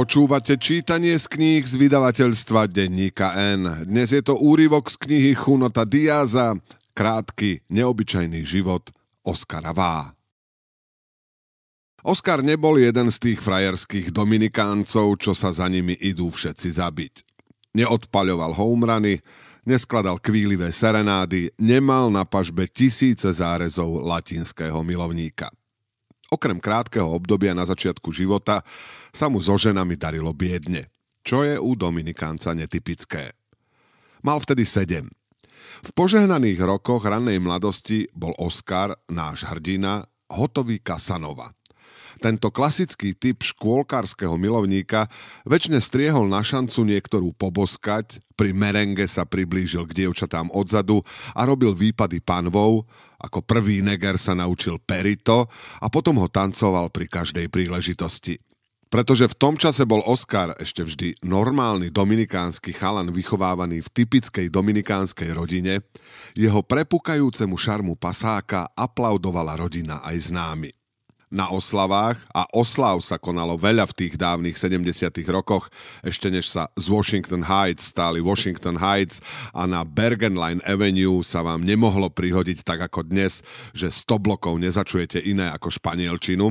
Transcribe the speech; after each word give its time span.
Počúvate 0.00 0.56
čítanie 0.56 1.12
z 1.20 1.28
kníh 1.28 1.60
z 1.60 1.76
vydavateľstva 1.76 2.72
Denníka 2.72 3.36
N. 3.36 3.84
Dnes 3.84 4.16
je 4.16 4.24
to 4.24 4.32
úryvok 4.32 4.88
z 4.88 4.96
knihy 4.96 5.36
Chunota 5.36 5.84
Diaza, 5.84 6.56
krátky, 6.96 7.68
neobyčajný 7.68 8.40
život 8.40 8.88
Oskara 9.20 9.76
Vá. 9.76 10.16
Oskar 12.00 12.40
nebol 12.40 12.80
jeden 12.80 13.12
z 13.12 13.28
tých 13.28 13.44
frajerských 13.44 14.08
dominikáncov, 14.08 15.20
čo 15.20 15.36
sa 15.36 15.52
za 15.52 15.68
nimi 15.68 15.92
idú 16.00 16.32
všetci 16.32 16.80
zabiť. 16.80 17.14
Neodpaľoval 17.76 18.56
homerany, 18.56 19.20
neskladal 19.68 20.16
kvílivé 20.16 20.72
serenády, 20.72 21.52
nemal 21.60 22.08
na 22.08 22.24
pažbe 22.24 22.64
tisíce 22.72 23.28
zárezov 23.28 24.00
latinského 24.00 24.80
milovníka. 24.80 25.52
Okrem 26.30 26.62
krátkeho 26.62 27.10
obdobia 27.10 27.52
na 27.52 27.66
začiatku 27.66 28.14
života 28.14 28.62
sa 29.10 29.26
mu 29.26 29.42
so 29.42 29.58
ženami 29.58 29.98
darilo 29.98 30.30
biedne, 30.30 30.88
čo 31.26 31.42
je 31.42 31.58
u 31.58 31.74
Dominikánca 31.74 32.54
netypické. 32.54 33.34
Mal 34.22 34.38
vtedy 34.38 34.62
sedem. 34.62 35.10
V 35.80 35.90
požehnaných 35.92 36.62
rokoch 36.62 37.04
rannej 37.04 37.42
mladosti 37.42 38.06
bol 38.14 38.32
Oskar, 38.38 38.94
náš 39.10 39.44
hrdina, 39.48 40.06
hotový 40.30 40.78
Kasanova– 40.80 41.50
tento 42.20 42.52
klasický 42.52 43.16
typ 43.16 43.40
škôlkárskeho 43.40 44.36
milovníka 44.36 45.08
väčšine 45.48 45.80
striehol 45.80 46.28
na 46.28 46.44
šancu 46.44 46.84
niektorú 46.84 47.32
poboskať, 47.32 48.20
pri 48.36 48.52
merenge 48.52 49.08
sa 49.08 49.24
priblížil 49.24 49.88
k 49.88 50.04
dievčatám 50.04 50.52
odzadu 50.52 51.00
a 51.32 51.44
robil 51.48 51.72
výpady 51.72 52.20
panvou, 52.20 52.84
ako 53.20 53.44
prvý 53.44 53.84
neger 53.84 54.16
sa 54.16 54.36
naučil 54.36 54.80
perito 54.80 55.48
a 55.80 55.86
potom 55.88 56.20
ho 56.20 56.28
tancoval 56.28 56.92
pri 56.92 57.08
každej 57.08 57.48
príležitosti. 57.52 58.40
Pretože 58.90 59.30
v 59.30 59.38
tom 59.38 59.54
čase 59.54 59.86
bol 59.86 60.02
Oscar 60.02 60.50
ešte 60.58 60.82
vždy 60.82 61.22
normálny 61.22 61.94
dominikánsky 61.94 62.74
chalan 62.74 63.14
vychovávaný 63.14 63.86
v 63.86 63.92
typickej 64.02 64.50
dominikánskej 64.50 65.30
rodine, 65.30 65.86
jeho 66.34 66.66
prepukajúcemu 66.66 67.54
šarmu 67.54 67.94
pasáka 67.94 68.66
aplaudovala 68.74 69.54
rodina 69.62 70.02
aj 70.02 70.34
známy 70.34 70.79
na 71.30 71.46
oslavách 71.54 72.18
a 72.34 72.42
oslav 72.50 72.98
sa 73.00 73.16
konalo 73.16 73.54
veľa 73.54 73.86
v 73.86 73.96
tých 73.96 74.14
dávnych 74.18 74.58
70 74.58 75.14
rokoch, 75.30 75.70
ešte 76.02 76.26
než 76.26 76.50
sa 76.50 76.66
z 76.74 76.90
Washington 76.90 77.46
Heights 77.46 77.94
stáli 77.94 78.18
Washington 78.18 78.76
Heights 78.76 79.22
a 79.54 79.64
na 79.64 79.86
Bergen 79.86 80.34
Avenue 80.66 81.22
sa 81.22 81.46
vám 81.46 81.62
nemohlo 81.62 82.10
prihodiť 82.10 82.66
tak 82.66 82.82
ako 82.90 83.06
dnes, 83.06 83.46
že 83.70 83.94
100 83.94 84.18
blokov 84.18 84.58
nezačujete 84.58 85.22
iné 85.22 85.46
ako 85.54 85.70
španielčinu, 85.70 86.50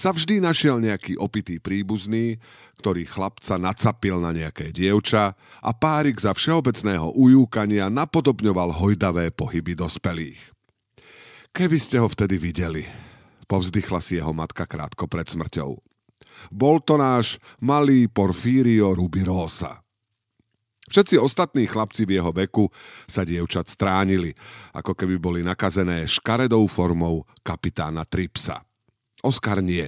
sa 0.00 0.16
vždy 0.16 0.40
našiel 0.40 0.80
nejaký 0.80 1.20
opitý 1.20 1.60
príbuzný, 1.60 2.40
ktorý 2.80 3.04
chlapca 3.04 3.60
nacapil 3.60 4.16
na 4.16 4.32
nejaké 4.32 4.72
dievča 4.72 5.36
a 5.60 5.70
párik 5.76 6.16
za 6.16 6.32
všeobecného 6.32 7.12
ujúkania 7.12 7.92
napodobňoval 7.92 8.80
hojdavé 8.80 9.28
pohyby 9.28 9.76
dospelých. 9.76 10.40
Keby 11.52 11.76
ste 11.76 12.00
ho 12.00 12.08
vtedy 12.08 12.40
videli, 12.40 12.88
povzdychla 13.50 13.98
si 13.98 14.22
jeho 14.22 14.30
matka 14.30 14.62
krátko 14.62 15.10
pred 15.10 15.26
smrťou. 15.26 15.74
Bol 16.54 16.78
to 16.86 16.94
náš 16.94 17.42
malý 17.58 18.06
Porfírio 18.06 18.94
Rubirosa. 18.94 19.82
Všetci 20.90 21.18
ostatní 21.22 21.66
chlapci 21.70 22.02
v 22.06 22.18
jeho 22.18 22.30
veku 22.34 22.66
sa 23.06 23.22
dievčat 23.22 23.70
stránili, 23.70 24.34
ako 24.74 24.94
keby 24.94 25.22
boli 25.22 25.40
nakazené 25.42 26.06
škaredou 26.06 26.66
formou 26.66 27.26
kapitána 27.46 28.02
Tripsa. 28.06 28.62
Oskar 29.22 29.62
nie. 29.62 29.86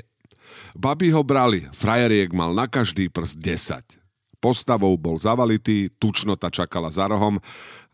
Babi 0.78 1.10
ho 1.10 1.26
brali, 1.26 1.66
frajeriek 1.74 2.30
mal 2.34 2.54
na 2.54 2.70
každý 2.70 3.10
prst 3.10 3.38
10. 3.38 4.01
Postavou 4.42 4.98
bol 4.98 5.22
zavalitý, 5.22 5.86
tučnota 6.02 6.50
čakala 6.50 6.90
za 6.90 7.06
rohom, 7.06 7.38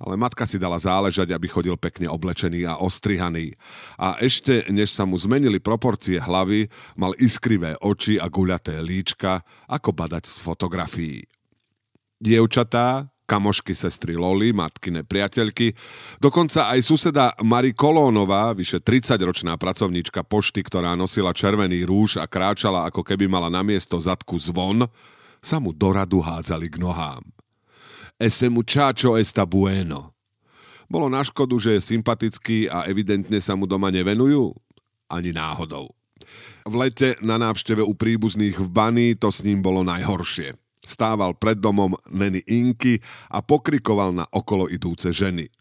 ale 0.01 0.17
matka 0.17 0.49
si 0.49 0.57
dala 0.57 0.81
záležať, 0.81 1.37
aby 1.37 1.45
chodil 1.45 1.77
pekne 1.77 2.09
oblečený 2.09 2.65
a 2.65 2.81
ostrihaný. 2.81 3.53
A 4.01 4.17
ešte, 4.25 4.65
než 4.73 4.97
sa 4.97 5.05
mu 5.05 5.21
zmenili 5.21 5.61
proporcie 5.61 6.17
hlavy, 6.17 6.73
mal 6.97 7.13
iskrivé 7.21 7.77
oči 7.85 8.17
a 8.17 8.33
guľaté 8.33 8.81
líčka, 8.81 9.45
ako 9.69 9.93
badať 9.93 10.25
z 10.25 10.37
fotografií. 10.41 11.21
Dievčatá, 12.17 13.13
kamošky 13.29 13.77
sestry 13.77 14.17
Loli, 14.17 14.57
matkine 14.57 15.05
priateľky, 15.05 15.77
dokonca 16.17 16.73
aj 16.73 16.81
suseda 16.81 17.37
Mari 17.45 17.77
Kolónová, 17.77 18.57
vyše 18.57 18.81
30-ročná 18.81 19.61
pracovníčka 19.61 20.25
pošty, 20.25 20.65
ktorá 20.65 20.97
nosila 20.97 21.37
červený 21.37 21.85
rúž 21.85 22.17
a 22.17 22.25
kráčala 22.25 22.89
ako 22.89 23.05
keby 23.05 23.29
mala 23.29 23.53
na 23.53 23.61
miesto 23.61 24.01
zadku 24.01 24.41
zvon, 24.41 24.89
sa 25.43 25.59
mu 25.63 25.75
do 25.75 25.91
radu 25.95 26.19
hádzali 26.23 26.69
k 26.71 26.77
nohám. 26.79 27.23
Ese 28.19 28.51
muchacho 28.51 29.15
está 29.15 29.47
bueno. 29.47 30.11
Bolo 30.91 31.07
na 31.07 31.21
škodu, 31.23 31.55
že 31.61 31.79
je 31.79 31.95
sympatický 31.95 32.67
a 32.67 32.89
evidentne 32.89 33.39
sa 33.39 33.55
mu 33.55 33.69
doma 33.69 33.93
nevenujú? 33.93 34.57
Ani 35.07 35.31
náhodou. 35.31 35.93
V 36.67 36.75
lete 36.75 37.15
na 37.23 37.39
návšteve 37.39 37.85
u 37.85 37.95
príbuzných 37.95 38.57
v 38.59 38.69
Bani 38.69 39.09
to 39.15 39.29
s 39.31 39.45
ním 39.45 39.63
bolo 39.63 39.85
najhoršie. 39.87 40.57
Stával 40.83 41.37
pred 41.37 41.61
domom 41.61 41.93
Neny 42.09 42.41
Inky 42.49 42.99
a 43.29 43.45
pokrikoval 43.45 44.17
na 44.17 44.25
okolo 44.33 44.67
idúce 44.73 45.13
ženy. 45.13 45.53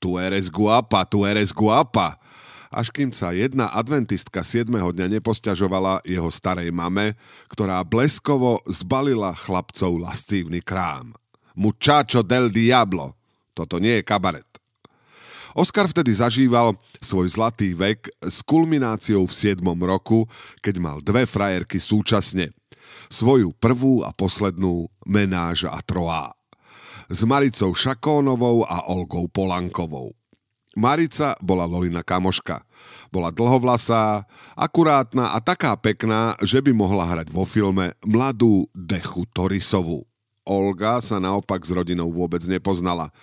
Tu 0.00 0.16
eres 0.18 0.48
guapa, 0.50 1.04
tu 1.06 1.22
eres 1.22 1.52
guapa 1.52 2.18
až 2.72 2.88
kým 2.88 3.12
sa 3.12 3.36
jedna 3.36 3.68
adventistka 3.68 4.40
7. 4.40 4.72
dňa 4.72 5.20
neposťažovala 5.20 6.02
jeho 6.08 6.32
starej 6.32 6.72
mame, 6.72 7.14
ktorá 7.52 7.84
bleskovo 7.84 8.64
zbalila 8.64 9.36
chlapcov 9.36 10.00
lascívny 10.00 10.64
krám. 10.64 11.12
Muchacho 11.52 12.24
del 12.24 12.48
diablo. 12.48 13.12
Toto 13.52 13.76
nie 13.76 14.00
je 14.00 14.08
kabaret. 14.08 14.48
Oscar 15.52 15.84
vtedy 15.84 16.16
zažíval 16.16 16.72
svoj 16.96 17.28
zlatý 17.28 17.76
vek 17.76 18.08
s 18.24 18.40
kulmináciou 18.40 19.28
v 19.28 19.36
7. 19.36 19.60
roku, 19.84 20.24
keď 20.64 20.74
mal 20.80 20.96
dve 21.04 21.28
frajerky 21.28 21.76
súčasne. 21.76 22.56
Svoju 23.12 23.52
prvú 23.60 24.00
a 24.00 24.16
poslednú 24.16 24.88
menáž 25.04 25.68
a 25.68 25.76
troá. 25.84 26.32
S 27.12 27.28
Maricou 27.28 27.76
Šakónovou 27.76 28.64
a 28.64 28.88
Olgou 28.88 29.28
Polankovou. 29.28 30.16
Marica 30.72 31.36
bola 31.44 31.68
Lolina 31.68 32.00
kamoška. 32.00 32.64
Bola 33.12 33.28
dlhovlasá, 33.28 34.24
akurátna 34.56 35.36
a 35.36 35.38
taká 35.44 35.76
pekná, 35.76 36.32
že 36.40 36.64
by 36.64 36.72
mohla 36.72 37.04
hrať 37.04 37.28
vo 37.28 37.44
filme 37.44 37.92
mladú 38.08 38.64
Dechu 38.72 39.28
Torisovú. 39.28 40.08
Olga 40.42 40.98
sa 40.98 41.22
naopak 41.22 41.62
s 41.62 41.70
rodinou 41.70 42.10
vôbec 42.10 42.42
nepoznala. 42.50 43.14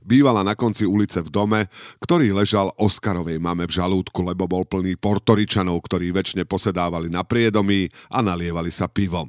Bývala 0.00 0.40
na 0.40 0.56
konci 0.56 0.88
ulice 0.88 1.20
v 1.20 1.28
dome, 1.28 1.60
ktorý 2.00 2.32
ležal 2.32 2.72
Oskarovej 2.80 3.36
mame 3.36 3.68
v 3.68 3.76
žalúdku, 3.76 4.24
lebo 4.24 4.48
bol 4.48 4.64
plný 4.64 4.96
portoričanov, 4.96 5.76
ktorí 5.84 6.16
väčšine 6.16 6.48
posedávali 6.48 7.12
na 7.12 7.28
priedomí 7.28 7.92
a 8.08 8.24
nalievali 8.24 8.72
sa 8.72 8.88
pivom. 8.88 9.28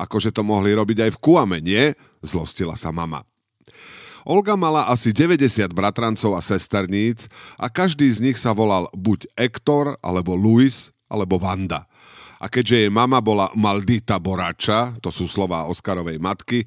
Akože 0.00 0.32
to 0.32 0.40
mohli 0.40 0.72
robiť 0.72 1.08
aj 1.08 1.10
v 1.16 1.20
Kuame, 1.20 1.58
nie? 1.60 1.92
Zlostila 2.24 2.72
sa 2.72 2.88
mama. 2.88 3.20
Olga 4.26 4.58
mala 4.58 4.90
asi 4.90 5.14
90 5.14 5.70
bratrancov 5.70 6.34
a 6.34 6.42
sesterníc 6.42 7.30
a 7.54 7.70
každý 7.70 8.10
z 8.10 8.18
nich 8.18 8.42
sa 8.42 8.50
volal 8.50 8.90
buď 8.90 9.30
Ektor, 9.38 9.94
alebo 10.02 10.34
Luis, 10.34 10.90
alebo 11.06 11.38
Vanda. 11.38 11.86
A 12.42 12.50
keďže 12.50 12.82
jej 12.82 12.90
mama 12.90 13.22
bola 13.22 13.54
Maldita 13.54 14.18
Borača, 14.18 14.98
to 14.98 15.14
sú 15.14 15.30
slová 15.30 15.70
Oskarovej 15.70 16.18
matky, 16.18 16.66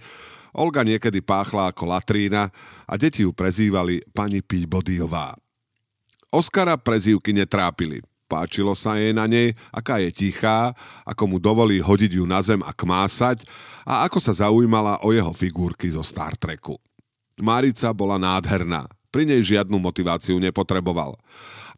Olga 0.55 0.87
niekedy 0.87 1.19
páchla 1.19 1.75
ako 1.75 1.91
latrína 1.91 2.47
a 2.87 2.93
deti 2.95 3.27
ju 3.27 3.35
prezývali 3.35 4.07
pani 4.15 4.39
Píbodiová. 4.39 5.35
Oskara 6.31 6.79
prezývky 6.79 7.35
netrápili. 7.35 7.99
Páčilo 8.29 8.71
sa 8.71 8.95
jej 8.95 9.11
na 9.11 9.27
nej, 9.27 9.51
aká 9.73 9.99
je 9.99 10.15
tichá, 10.15 10.71
ako 11.03 11.23
mu 11.27 11.37
dovolí 11.43 11.83
hodiť 11.83 12.21
ju 12.21 12.25
na 12.29 12.39
zem 12.39 12.61
a 12.63 12.71
kmásať 12.71 13.43
a 13.83 14.07
ako 14.07 14.21
sa 14.23 14.47
zaujímala 14.47 15.03
o 15.03 15.11
jeho 15.11 15.33
figurky 15.35 15.91
zo 15.91 16.05
Star 16.05 16.39
Treku. 16.39 16.77
Marica 17.41 17.89
bola 17.95 18.19
nádherná. 18.19 18.85
Pri 19.09 19.25
nej 19.25 19.41
žiadnu 19.41 19.81
motiváciu 19.81 20.37
nepotreboval. 20.37 21.17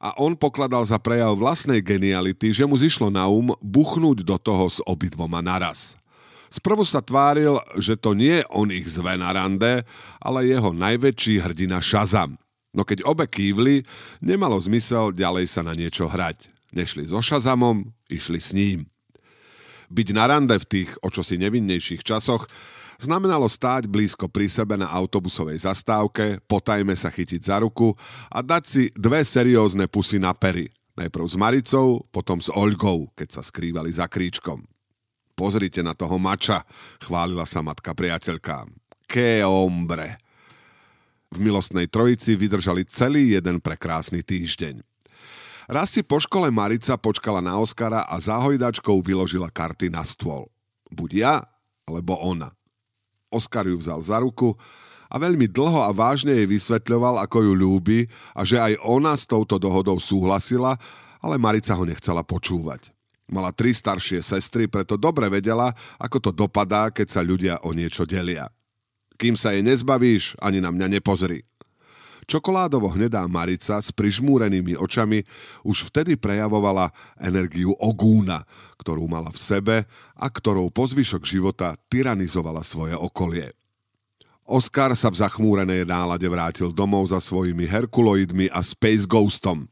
A 0.01 0.17
on 0.17 0.33
pokladal 0.33 0.81
za 0.81 0.97
prejav 0.97 1.37
vlastnej 1.37 1.79
geniality, 1.79 2.49
že 2.49 2.65
mu 2.65 2.73
zišlo 2.73 3.13
na 3.13 3.29
um 3.29 3.53
buchnúť 3.61 4.25
do 4.25 4.35
toho 4.41 4.65
s 4.67 4.81
obidvoma 4.83 5.39
naraz. 5.39 5.93
Sprvu 6.51 6.83
sa 6.83 6.99
tváril, 6.99 7.61
že 7.79 7.95
to 7.95 8.11
nie 8.11 8.43
on 8.51 8.67
ich 8.73 8.89
zve 8.91 9.15
na 9.15 9.31
rande, 9.31 9.87
ale 10.19 10.51
jeho 10.51 10.75
najväčší 10.75 11.39
hrdina 11.39 11.79
Shazam. 11.79 12.35
No 12.75 12.83
keď 12.83 13.07
obe 13.07 13.23
kývli, 13.23 13.87
nemalo 14.19 14.59
zmysel 14.59 15.15
ďalej 15.15 15.47
sa 15.47 15.63
na 15.63 15.71
niečo 15.71 16.11
hrať. 16.11 16.51
Nešli 16.75 17.07
so 17.07 17.23
Shazamom, 17.23 17.95
išli 18.11 18.39
s 18.39 18.51
ním. 18.51 18.83
Byť 19.91 20.07
na 20.11 20.27
rande 20.27 20.55
v 20.55 20.67
tých 20.67 20.89
očosi 21.03 21.39
nevinnejších 21.39 22.03
časoch 22.03 22.47
znamenalo 23.01 23.49
stáť 23.49 23.89
blízko 23.89 24.29
pri 24.29 24.45
sebe 24.45 24.77
na 24.77 24.85
autobusovej 24.93 25.65
zastávke, 25.65 26.37
potajme 26.45 26.93
sa 26.93 27.09
chytiť 27.09 27.41
za 27.41 27.57
ruku 27.65 27.97
a 28.29 28.45
dať 28.45 28.63
si 28.63 28.83
dve 28.93 29.25
seriózne 29.25 29.89
pusy 29.89 30.21
na 30.21 30.37
pery. 30.37 30.69
Najprv 30.93 31.25
s 31.25 31.35
Maricou, 31.39 32.05
potom 32.13 32.37
s 32.37 32.53
Olgou, 32.53 33.09
keď 33.17 33.39
sa 33.39 33.41
skrývali 33.41 33.89
za 33.89 34.05
kríčkom. 34.05 34.61
pozrite 35.33 35.81
na 35.81 35.97
toho 35.97 36.21
mača, 36.21 36.61
chválila 37.01 37.49
sa 37.49 37.65
matka 37.65 37.97
priateľka. 37.97 38.69
Que 39.09 39.41
hombre. 39.41 40.21
V 41.33 41.41
milostnej 41.41 41.89
trojici 41.89 42.37
vydržali 42.37 42.85
celý 42.85 43.33
jeden 43.33 43.57
prekrásny 43.57 44.21
týždeň. 44.21 44.85
Raz 45.71 45.95
si 45.95 46.05
po 46.05 46.19
škole 46.19 46.51
Marica 46.53 46.99
počkala 46.99 47.41
na 47.41 47.57
Oskara 47.57 48.05
a 48.05 48.19
záhojdačkou 48.19 49.01
vyložila 49.01 49.49
karty 49.49 49.89
na 49.89 50.03
stôl. 50.05 50.51
Buď 50.91 51.09
ja, 51.15 51.35
alebo 51.87 52.19
ona. 52.19 52.51
Oskar 53.31 53.65
ju 53.65 53.79
vzal 53.79 54.03
za 54.03 54.19
ruku 54.19 54.53
a 55.11 55.15
veľmi 55.19 55.47
dlho 55.47 55.83
a 55.83 55.91
vážne 55.91 56.35
jej 56.35 56.47
vysvetľoval, 56.47 57.23
ako 57.23 57.47
ju 57.47 57.53
ľúbi 57.55 57.99
a 58.35 58.43
že 58.43 58.59
aj 58.59 58.79
ona 58.83 59.15
s 59.15 59.27
touto 59.27 59.55
dohodou 59.55 59.99
súhlasila, 59.99 60.75
ale 61.23 61.35
Marica 61.39 61.75
ho 61.75 61.83
nechcela 61.83 62.23
počúvať. 62.23 62.91
Mala 63.31 63.55
tri 63.55 63.71
staršie 63.71 64.19
sestry, 64.19 64.67
preto 64.67 64.99
dobre 64.99 65.31
vedela, 65.31 65.71
ako 65.95 66.17
to 66.19 66.31
dopadá, 66.35 66.91
keď 66.91 67.07
sa 67.07 67.21
ľudia 67.23 67.63
o 67.63 67.71
niečo 67.71 68.03
delia. 68.03 68.51
Kým 69.15 69.39
sa 69.39 69.55
jej 69.55 69.63
nezbavíš, 69.63 70.35
ani 70.43 70.59
na 70.59 70.67
mňa 70.67 70.99
nepozri. 70.99 71.50
Čokoládovo 72.31 72.87
hnedá 72.95 73.27
Marica 73.27 73.75
s 73.83 73.91
prižmúrenými 73.91 74.79
očami 74.79 75.19
už 75.67 75.91
vtedy 75.91 76.15
prejavovala 76.15 76.87
energiu 77.19 77.75
ogúna, 77.75 78.47
ktorú 78.79 79.03
mala 79.03 79.35
v 79.35 79.35
sebe 79.35 79.75
a 80.15 80.31
ktorou 80.31 80.71
po 80.71 80.87
zvyšok 80.87 81.27
života 81.27 81.75
tyranizovala 81.91 82.63
svoje 82.63 82.95
okolie. 82.95 83.51
Oscar 84.47 84.95
sa 84.95 85.11
v 85.11 85.19
zachmúrenej 85.19 85.83
nálade 85.83 86.23
vrátil 86.31 86.71
domov 86.71 87.11
za 87.11 87.19
svojimi 87.19 87.67
Herkuloidmi 87.67 88.47
a 88.55 88.63
Space 88.63 89.03
Ghostom. 89.03 89.67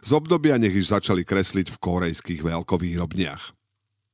Z 0.00 0.16
obdobia 0.16 0.56
nech 0.56 0.72
ich 0.72 0.88
začali 0.88 1.28
kresliť 1.28 1.76
v 1.76 1.76
korejských 1.76 2.40
veľkovýrobniach. 2.40 3.52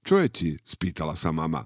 Čo 0.02 0.18
je 0.18 0.28
ti? 0.34 0.50
spýtala 0.66 1.14
sa 1.14 1.30
mama. 1.30 1.62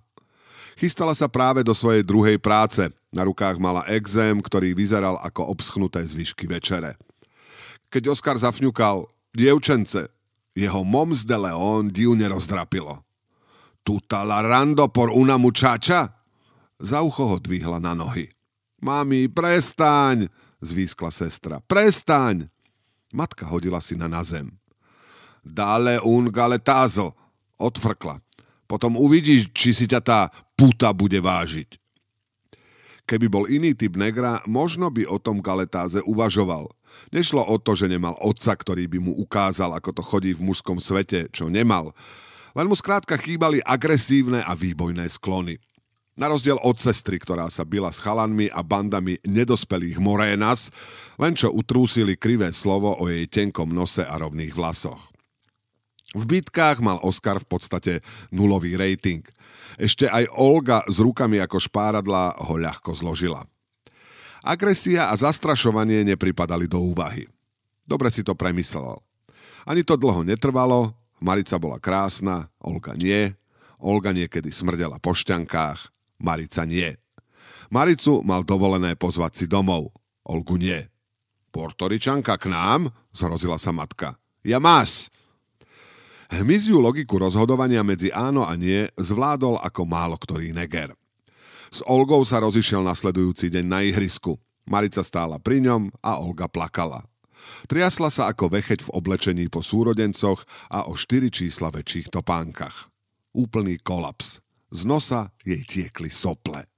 Chystala 0.76 1.16
sa 1.16 1.24
práve 1.32 1.64
do 1.64 1.72
svojej 1.72 2.04
druhej 2.04 2.36
práce. 2.36 2.84
Na 3.08 3.24
rukách 3.24 3.56
mala 3.56 3.88
exém, 3.88 4.36
ktorý 4.36 4.76
vyzeral 4.76 5.16
ako 5.24 5.48
obschnuté 5.48 6.04
zvyšky 6.04 6.44
večere. 6.44 7.00
Keď 7.88 8.12
Oskar 8.12 8.36
zafňukal, 8.36 9.08
dievčence, 9.32 10.12
jeho 10.52 10.82
moms 10.84 11.24
de 11.24 11.36
leon 11.38 11.88
diu 11.88 12.12
nerozdrapilo. 12.12 13.00
Tuta 13.80 14.20
la 14.28 14.44
rando 14.44 14.84
por 14.92 15.08
una 15.08 15.40
muchacha? 15.40 16.12
Za 16.76 17.00
ucho 17.00 17.24
ho 17.24 17.36
dvihla 17.40 17.80
na 17.80 17.96
nohy. 17.96 18.28
Mami, 18.84 19.32
prestaň, 19.32 20.28
zvískla 20.60 21.08
sestra. 21.08 21.64
Prestaň! 21.64 22.46
Matka 23.08 23.48
hodila 23.48 23.80
syna 23.80 24.04
na 24.04 24.20
zem. 24.20 24.52
Dále 25.40 25.96
un 26.04 26.28
galetázo, 26.28 27.16
odfrkla. 27.56 28.20
Potom 28.68 29.00
uvidíš, 29.00 29.48
či 29.56 29.72
si 29.72 29.88
ťa 29.88 30.00
tá 30.04 30.20
puta 30.52 30.92
bude 30.92 31.16
vážiť. 31.16 31.87
Keby 33.08 33.26
bol 33.32 33.48
iný 33.48 33.72
typ 33.72 33.96
negra, 33.96 34.44
možno 34.44 34.92
by 34.92 35.08
o 35.08 35.16
tom 35.16 35.40
galetáze 35.40 36.04
uvažoval. 36.04 36.68
Nešlo 37.08 37.40
o 37.40 37.56
to, 37.56 37.72
že 37.72 37.88
nemal 37.88 38.12
otca, 38.20 38.52
ktorý 38.52 38.84
by 38.84 38.98
mu 39.00 39.16
ukázal, 39.16 39.72
ako 39.72 39.96
to 39.96 40.02
chodí 40.04 40.36
v 40.36 40.44
mužskom 40.44 40.76
svete, 40.76 41.32
čo 41.32 41.48
nemal. 41.48 41.96
Len 42.52 42.68
mu 42.68 42.76
skrátka 42.76 43.16
chýbali 43.16 43.64
agresívne 43.64 44.44
a 44.44 44.52
výbojné 44.52 45.08
sklony. 45.08 45.56
Na 46.20 46.28
rozdiel 46.28 46.60
od 46.60 46.76
sestry, 46.76 47.16
ktorá 47.16 47.48
sa 47.48 47.64
byla 47.64 47.94
s 47.94 48.02
chalanmi 48.04 48.52
a 48.52 48.60
bandami 48.60 49.22
nedospelých 49.24 50.02
morénas, 50.02 50.68
len 51.16 51.32
čo 51.32 51.48
utrúsili 51.48 52.20
krivé 52.20 52.52
slovo 52.52 52.92
o 52.92 53.08
jej 53.08 53.24
tenkom 53.30 53.70
nose 53.72 54.04
a 54.04 54.18
rovných 54.20 54.52
vlasoch. 54.52 55.14
V 56.12 56.24
bitkách 56.28 56.82
mal 56.82 56.98
Oscar 57.06 57.38
v 57.38 57.46
podstate 57.46 57.92
nulový 58.34 58.74
rating. 58.74 59.22
Ešte 59.78 60.10
aj 60.10 60.26
Olga 60.34 60.82
s 60.90 60.98
rukami 60.98 61.38
ako 61.38 61.62
špáradla 61.62 62.34
ho 62.50 62.54
ľahko 62.58 62.90
zložila. 62.92 63.46
Agresia 64.42 65.08
a 65.10 65.14
zastrašovanie 65.14 66.02
nepripadali 66.02 66.66
do 66.66 66.82
úvahy. 66.82 67.30
Dobre 67.86 68.10
si 68.10 68.26
to 68.26 68.34
premyslel. 68.34 68.98
Ani 69.62 69.86
to 69.86 69.94
dlho 69.94 70.26
netrvalo, 70.26 70.92
Marica 71.22 71.56
bola 71.62 71.78
krásna, 71.78 72.50
Olga 72.58 72.98
nie, 72.98 73.34
Olga 73.78 74.10
niekedy 74.10 74.50
smrdela 74.50 74.98
po 74.98 75.14
šťankách, 75.14 75.94
Marica 76.18 76.66
nie. 76.66 76.98
Maricu 77.70 78.24
mal 78.24 78.42
dovolené 78.42 78.96
pozvať 78.96 79.44
si 79.44 79.46
domov. 79.46 79.92
Olgu 80.24 80.56
nie. 80.56 80.88
Portoričanka 81.52 82.36
k 82.36 82.48
nám? 82.52 82.92
Zrozila 83.12 83.60
sa 83.60 83.72
matka. 83.72 84.16
Ja 84.44 84.60
más. 84.60 85.12
Hmyziu 86.28 86.76
logiku 86.76 87.16
rozhodovania 87.16 87.80
medzi 87.80 88.12
áno 88.12 88.44
a 88.44 88.52
nie 88.52 88.84
zvládol 89.00 89.64
ako 89.64 89.82
málo 89.88 90.20
ktorý 90.20 90.52
neger. 90.52 90.92
S 91.72 91.80
Olgou 91.88 92.20
sa 92.24 92.44
rozišiel 92.44 92.84
nasledujúci 92.84 93.48
deň 93.48 93.64
na 93.64 93.80
ihrisku. 93.84 94.36
Marica 94.68 95.00
stála 95.00 95.40
pri 95.40 95.64
ňom 95.64 95.88
a 96.04 96.20
Olga 96.20 96.44
plakala. 96.44 97.04
Triasla 97.64 98.12
sa 98.12 98.28
ako 98.28 98.52
vecheť 98.52 98.84
v 98.84 98.92
oblečení 98.92 99.48
po 99.48 99.64
súrodencoch 99.64 100.44
a 100.68 100.84
o 100.84 100.92
štyri 100.92 101.32
čísla 101.32 101.72
väčších 101.72 102.12
topánkach. 102.12 102.92
Úplný 103.32 103.80
kolaps. 103.80 104.44
Z 104.68 104.84
nosa 104.84 105.32
jej 105.48 105.64
tiekli 105.64 106.12
sople. 106.12 106.68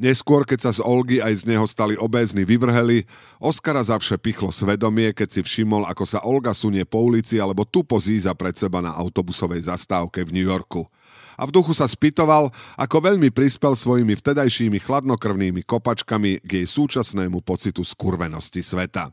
Neskôr, 0.00 0.48
keď 0.48 0.68
sa 0.68 0.70
z 0.72 0.80
Olgy 0.80 1.20
aj 1.20 1.44
z 1.44 1.52
neho 1.52 1.66
stali 1.68 1.98
obézni 1.98 2.46
vyvrheli, 2.46 3.04
Oskara 3.42 3.84
zavše 3.84 4.16
pichlo 4.16 4.48
svedomie, 4.48 5.12
keď 5.12 5.28
si 5.28 5.40
všimol, 5.44 5.84
ako 5.88 6.04
sa 6.08 6.24
Olga 6.24 6.56
sunie 6.56 6.86
po 6.88 7.02
ulici 7.02 7.36
alebo 7.42 7.66
tu 7.68 7.84
zíza 8.00 8.32
pred 8.32 8.56
seba 8.56 8.80
na 8.80 8.94
autobusovej 8.96 9.68
zastávke 9.68 10.24
v 10.24 10.32
New 10.32 10.46
Yorku. 10.46 10.88
A 11.36 11.48
v 11.48 11.54
duchu 11.54 11.72
sa 11.72 11.88
spýtoval, 11.88 12.52
ako 12.76 12.96
veľmi 13.08 13.32
prispel 13.32 13.72
svojimi 13.72 14.12
vtedajšími 14.14 14.78
chladnokrvnými 14.78 15.64
kopačkami 15.64 16.44
k 16.44 16.50
jej 16.62 16.66
súčasnému 16.68 17.40
pocitu 17.40 17.82
skurvenosti 17.82 18.60
sveta. 18.60 19.10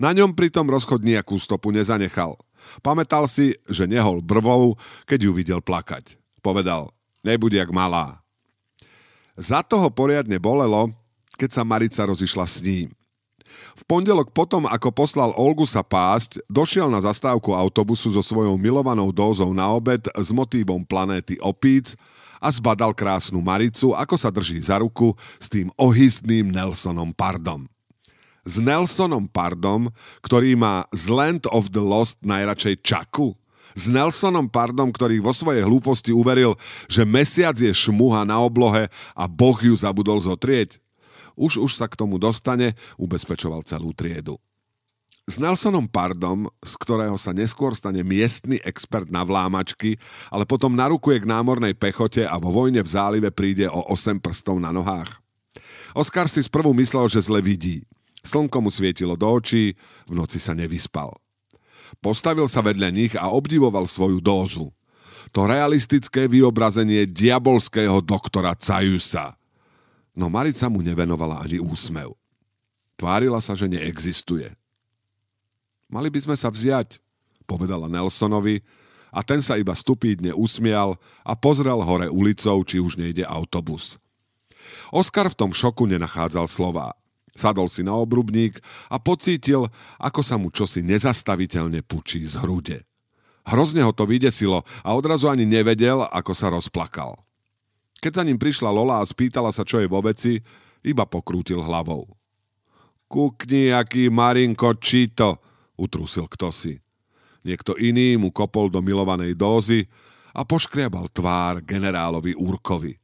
Na 0.00 0.16
ňom 0.16 0.32
pritom 0.32 0.64
rozchod 0.64 1.04
nejakú 1.04 1.36
stopu 1.36 1.68
nezanechal. 1.76 2.40
Pamätal 2.80 3.28
si, 3.28 3.56
že 3.68 3.84
nehol 3.84 4.24
brvou, 4.24 4.80
keď 5.04 5.28
ju 5.28 5.32
videl 5.36 5.60
plakať. 5.60 6.16
Povedal, 6.40 6.88
nebude 7.20 7.60
jak 7.60 7.68
malá. 7.68 8.24
Za 9.38 9.62
toho 9.62 9.86
poriadne 9.90 10.38
bolelo, 10.38 10.90
keď 11.38 11.50
sa 11.50 11.62
Marica 11.62 12.02
rozišla 12.04 12.46
s 12.46 12.58
ním. 12.60 12.88
V 13.74 13.82
pondelok 13.86 14.30
potom, 14.30 14.66
ako 14.66 14.94
poslal 14.94 15.34
Olgu 15.34 15.66
sa 15.66 15.82
pásť, 15.82 16.38
došiel 16.46 16.86
na 16.86 17.02
zastávku 17.02 17.50
autobusu 17.50 18.14
so 18.14 18.22
svojou 18.22 18.54
milovanou 18.54 19.10
dózou 19.10 19.50
na 19.50 19.66
obed 19.70 20.06
s 20.14 20.28
motívom 20.30 20.86
planéty 20.86 21.34
opíc 21.42 21.98
a 22.38 22.48
zbadal 22.48 22.94
krásnu 22.94 23.42
Maricu, 23.42 23.92
ako 23.92 24.14
sa 24.16 24.30
drží 24.30 24.62
za 24.62 24.78
ruku 24.80 25.12
s 25.36 25.50
tým 25.50 25.68
ohystným 25.76 26.48
Nelsonom 26.48 27.10
Pardom. 27.10 27.66
S 28.46 28.56
Nelsonom 28.56 29.28
Pardom, 29.28 29.92
ktorý 30.24 30.56
má 30.56 30.88
z 30.94 31.12
Land 31.12 31.44
of 31.52 31.68
the 31.74 31.82
Lost 31.82 32.22
najradšej 32.22 32.80
čaku– 32.80 33.34
s 33.74 33.90
Nelsonom 33.90 34.50
Pardom, 34.50 34.90
ktorý 34.90 35.22
vo 35.22 35.34
svojej 35.34 35.62
hlúposti 35.66 36.10
uveril, 36.10 36.58
že 36.90 37.06
mesiac 37.06 37.54
je 37.54 37.70
šmuha 37.70 38.26
na 38.26 38.42
oblohe 38.42 38.90
a 39.14 39.24
Boh 39.30 39.58
ju 39.58 39.74
zabudol 39.74 40.18
zotrieť. 40.22 40.82
Už 41.38 41.62
už 41.62 41.72
sa 41.78 41.86
k 41.86 41.96
tomu 41.96 42.20
dostane, 42.20 42.76
ubezpečoval 43.00 43.64
celú 43.64 43.94
triedu. 43.96 44.36
S 45.30 45.38
Nelsonom 45.38 45.86
Pardom, 45.86 46.50
z 46.58 46.74
ktorého 46.74 47.14
sa 47.14 47.30
neskôr 47.30 47.70
stane 47.78 48.02
miestny 48.02 48.58
expert 48.66 49.06
na 49.14 49.22
vlámačky, 49.22 49.94
ale 50.26 50.42
potom 50.42 50.74
narukuje 50.74 51.22
k 51.22 51.30
námornej 51.30 51.78
pechote 51.78 52.26
a 52.26 52.34
vo 52.42 52.50
vojne 52.50 52.82
v 52.82 52.90
zálive 52.90 53.30
príde 53.30 53.70
o 53.70 53.94
8 53.94 54.18
prstov 54.18 54.58
na 54.58 54.74
nohách. 54.74 55.22
Oskar 55.94 56.26
si 56.26 56.42
sprvu 56.42 56.74
myslel, 56.74 57.06
že 57.06 57.22
zle 57.22 57.38
vidí. 57.38 57.86
Slnko 58.26 58.58
mu 58.58 58.70
svietilo 58.74 59.14
do 59.14 59.30
očí, 59.30 59.78
v 60.10 60.12
noci 60.18 60.42
sa 60.42 60.50
nevyspal. 60.50 61.14
Postavil 61.98 62.46
sa 62.46 62.62
vedľa 62.62 62.88
nich 62.94 63.12
a 63.18 63.34
obdivoval 63.34 63.90
svoju 63.90 64.22
dózu. 64.22 64.70
To 65.34 65.46
realistické 65.46 66.30
vyobrazenie 66.30 67.10
diabolského 67.10 67.98
doktora 68.02 68.54
Cajusa. 68.54 69.34
No 70.14 70.30
Marica 70.30 70.70
mu 70.70 70.82
nevenovala 70.82 71.42
ani 71.42 71.58
úsmev. 71.58 72.14
Tvárila 72.98 73.42
sa, 73.42 73.58
že 73.58 73.66
neexistuje. 73.66 74.50
Mali 75.90 76.06
by 76.06 76.20
sme 76.22 76.36
sa 76.38 76.52
vziať, 76.52 77.02
povedala 77.46 77.90
Nelsonovi 77.90 78.62
a 79.10 79.26
ten 79.26 79.42
sa 79.42 79.58
iba 79.58 79.74
stupídne 79.74 80.30
usmial 80.34 80.94
a 81.26 81.34
pozrel 81.34 81.82
hore 81.82 82.06
ulicou, 82.06 82.62
či 82.62 82.78
už 82.78 82.94
nejde 82.94 83.26
autobus. 83.26 83.98
Oskar 84.94 85.26
v 85.30 85.38
tom 85.38 85.50
šoku 85.50 85.86
nenachádzal 85.86 86.46
slová. 86.46 86.94
Sadol 87.34 87.70
si 87.70 87.86
na 87.86 87.94
obrubník 87.94 88.58
a 88.90 88.98
pocítil, 88.98 89.70
ako 90.02 90.20
sa 90.20 90.36
mu 90.36 90.50
čosi 90.50 90.82
nezastaviteľne 90.82 91.82
pučí 91.86 92.22
z 92.26 92.42
hrude. 92.42 92.78
Hrozne 93.46 93.82
ho 93.82 93.92
to 93.94 94.04
vydesilo 94.04 94.62
a 94.84 94.90
odrazu 94.92 95.30
ani 95.30 95.48
nevedel, 95.48 96.04
ako 96.10 96.32
sa 96.36 96.52
rozplakal. 96.52 97.16
Keď 98.00 98.12
za 98.20 98.22
ním 98.24 98.40
prišla 98.40 98.72
Lola 98.72 99.00
a 99.00 99.08
spýtala 99.08 99.52
sa, 99.52 99.64
čo 99.64 99.80
je 99.80 99.88
vo 99.88 100.00
veci, 100.00 100.40
iba 100.84 101.04
pokrútil 101.04 101.60
hlavou. 101.60 102.08
Kukni, 103.10 103.74
aký 103.74 104.08
Marinko 104.08 104.78
Čito, 104.78 105.42
utrúsil 105.76 106.30
kto 106.30 106.48
si. 106.54 106.78
Niekto 107.44 107.76
iný 107.80 108.20
mu 108.20 108.30
kopol 108.30 108.68
do 108.68 108.84
milovanej 108.84 109.34
dózy 109.36 109.84
a 110.36 110.44
poškriabal 110.44 111.08
tvár 111.10 111.64
generálovi 111.64 112.36
Úrkovi. 112.36 112.94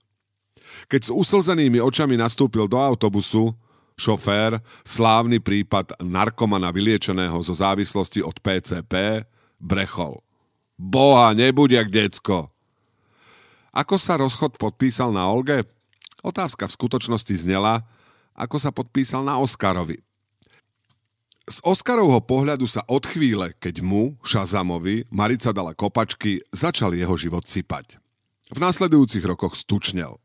Keď 0.87 1.01
s 1.01 1.11
uslzenými 1.11 1.81
očami 1.81 2.15
nastúpil 2.21 2.69
do 2.69 2.77
autobusu, 2.79 3.51
šofér, 3.97 4.61
slávny 4.85 5.41
prípad 5.41 6.05
narkomana 6.05 6.69
vyliečeného 6.69 7.37
zo 7.41 7.57
závislosti 7.57 8.21
od 8.21 8.37
PCP, 8.45 9.25
brechol. 9.57 10.21
Boha, 10.77 11.33
nebuď 11.33 11.83
jak 11.83 11.89
decko. 11.89 12.53
Ako 13.73 13.97
sa 13.97 14.21
rozchod 14.21 14.61
podpísal 14.61 15.13
na 15.13 15.29
Olge? 15.29 15.65
Otázka 16.21 16.69
v 16.69 16.77
skutočnosti 16.77 17.35
znela, 17.49 17.85
ako 18.37 18.57
sa 18.61 18.69
podpísal 18.73 19.25
na 19.25 19.41
Oskarovi. 19.41 20.01
Z 21.47 21.63
Oskarovho 21.63 22.21
pohľadu 22.21 22.67
sa 22.67 22.83
od 22.91 23.07
chvíle, 23.07 23.55
keď 23.63 23.81
mu, 23.81 24.19
Šazamovi, 24.21 25.07
Marica 25.15 25.55
dala 25.55 25.73
kopačky, 25.73 26.43
začal 26.51 26.93
jeho 26.93 27.15
život 27.15 27.47
sypať. 27.47 28.03
V 28.51 28.59
následujúcich 28.59 29.23
rokoch 29.25 29.55
stučnel. 29.55 30.19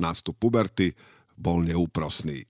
Nástup 0.00 0.40
puberty 0.40 0.96
bol 1.36 1.60
neúprosný. 1.60 2.48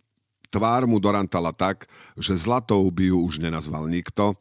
Tvár 0.52 0.85
mu 0.85 1.00
dorantala 1.00 1.49
tak, 1.56 1.88
že 2.12 2.37
zlatou 2.37 2.85
by 2.92 3.09
ju 3.09 3.18
už 3.25 3.40
nenazval 3.40 3.88
nikto 3.88 4.37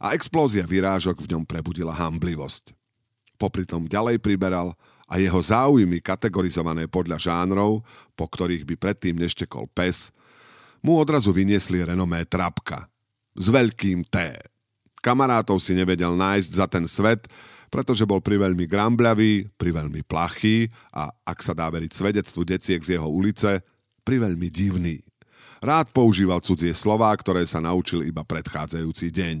a 0.00 0.16
explózia 0.16 0.64
vyrážok 0.64 1.20
v 1.20 1.36
ňom 1.36 1.44
prebudila 1.44 1.92
hamblivosť. 1.92 2.72
Popri 3.36 3.68
tom 3.68 3.84
ďalej 3.84 4.16
priberal 4.24 4.72
a 5.04 5.20
jeho 5.20 5.36
záujmy 5.36 6.00
kategorizované 6.00 6.88
podľa 6.88 7.20
žánrov, 7.20 7.84
po 8.16 8.24
ktorých 8.24 8.64
by 8.64 8.74
predtým 8.80 9.20
neštekol 9.20 9.68
pes, 9.76 10.08
mu 10.80 10.96
odrazu 10.96 11.30
vyniesli 11.36 11.84
renomé 11.84 12.24
Trapka– 12.24 12.88
s 13.36 13.46
veľkým 13.48 14.04
T. 14.08 14.36
Kamarátov 15.02 15.58
si 15.58 15.74
nevedel 15.74 16.14
nájsť 16.14 16.50
za 16.52 16.66
ten 16.68 16.84
svet, 16.86 17.26
pretože 17.72 18.04
bol 18.04 18.20
priveľmi 18.20 18.68
grambľavý, 18.68 19.56
priveľmi 19.56 20.04
plachý 20.04 20.68
a, 20.92 21.08
ak 21.24 21.40
sa 21.40 21.56
dá 21.56 21.66
veriť 21.72 21.90
svedectvu 21.90 22.44
deciek 22.44 22.82
z 22.84 23.00
jeho 23.00 23.08
ulice, 23.08 23.64
priveľmi 24.04 24.52
divný. 24.52 25.00
Rád 25.62 25.94
používal 25.94 26.42
cudzie 26.42 26.74
slová, 26.74 27.14
ktoré 27.14 27.46
sa 27.46 27.62
naučil 27.62 28.02
iba 28.02 28.26
predchádzajúci 28.26 29.14
deň. 29.14 29.36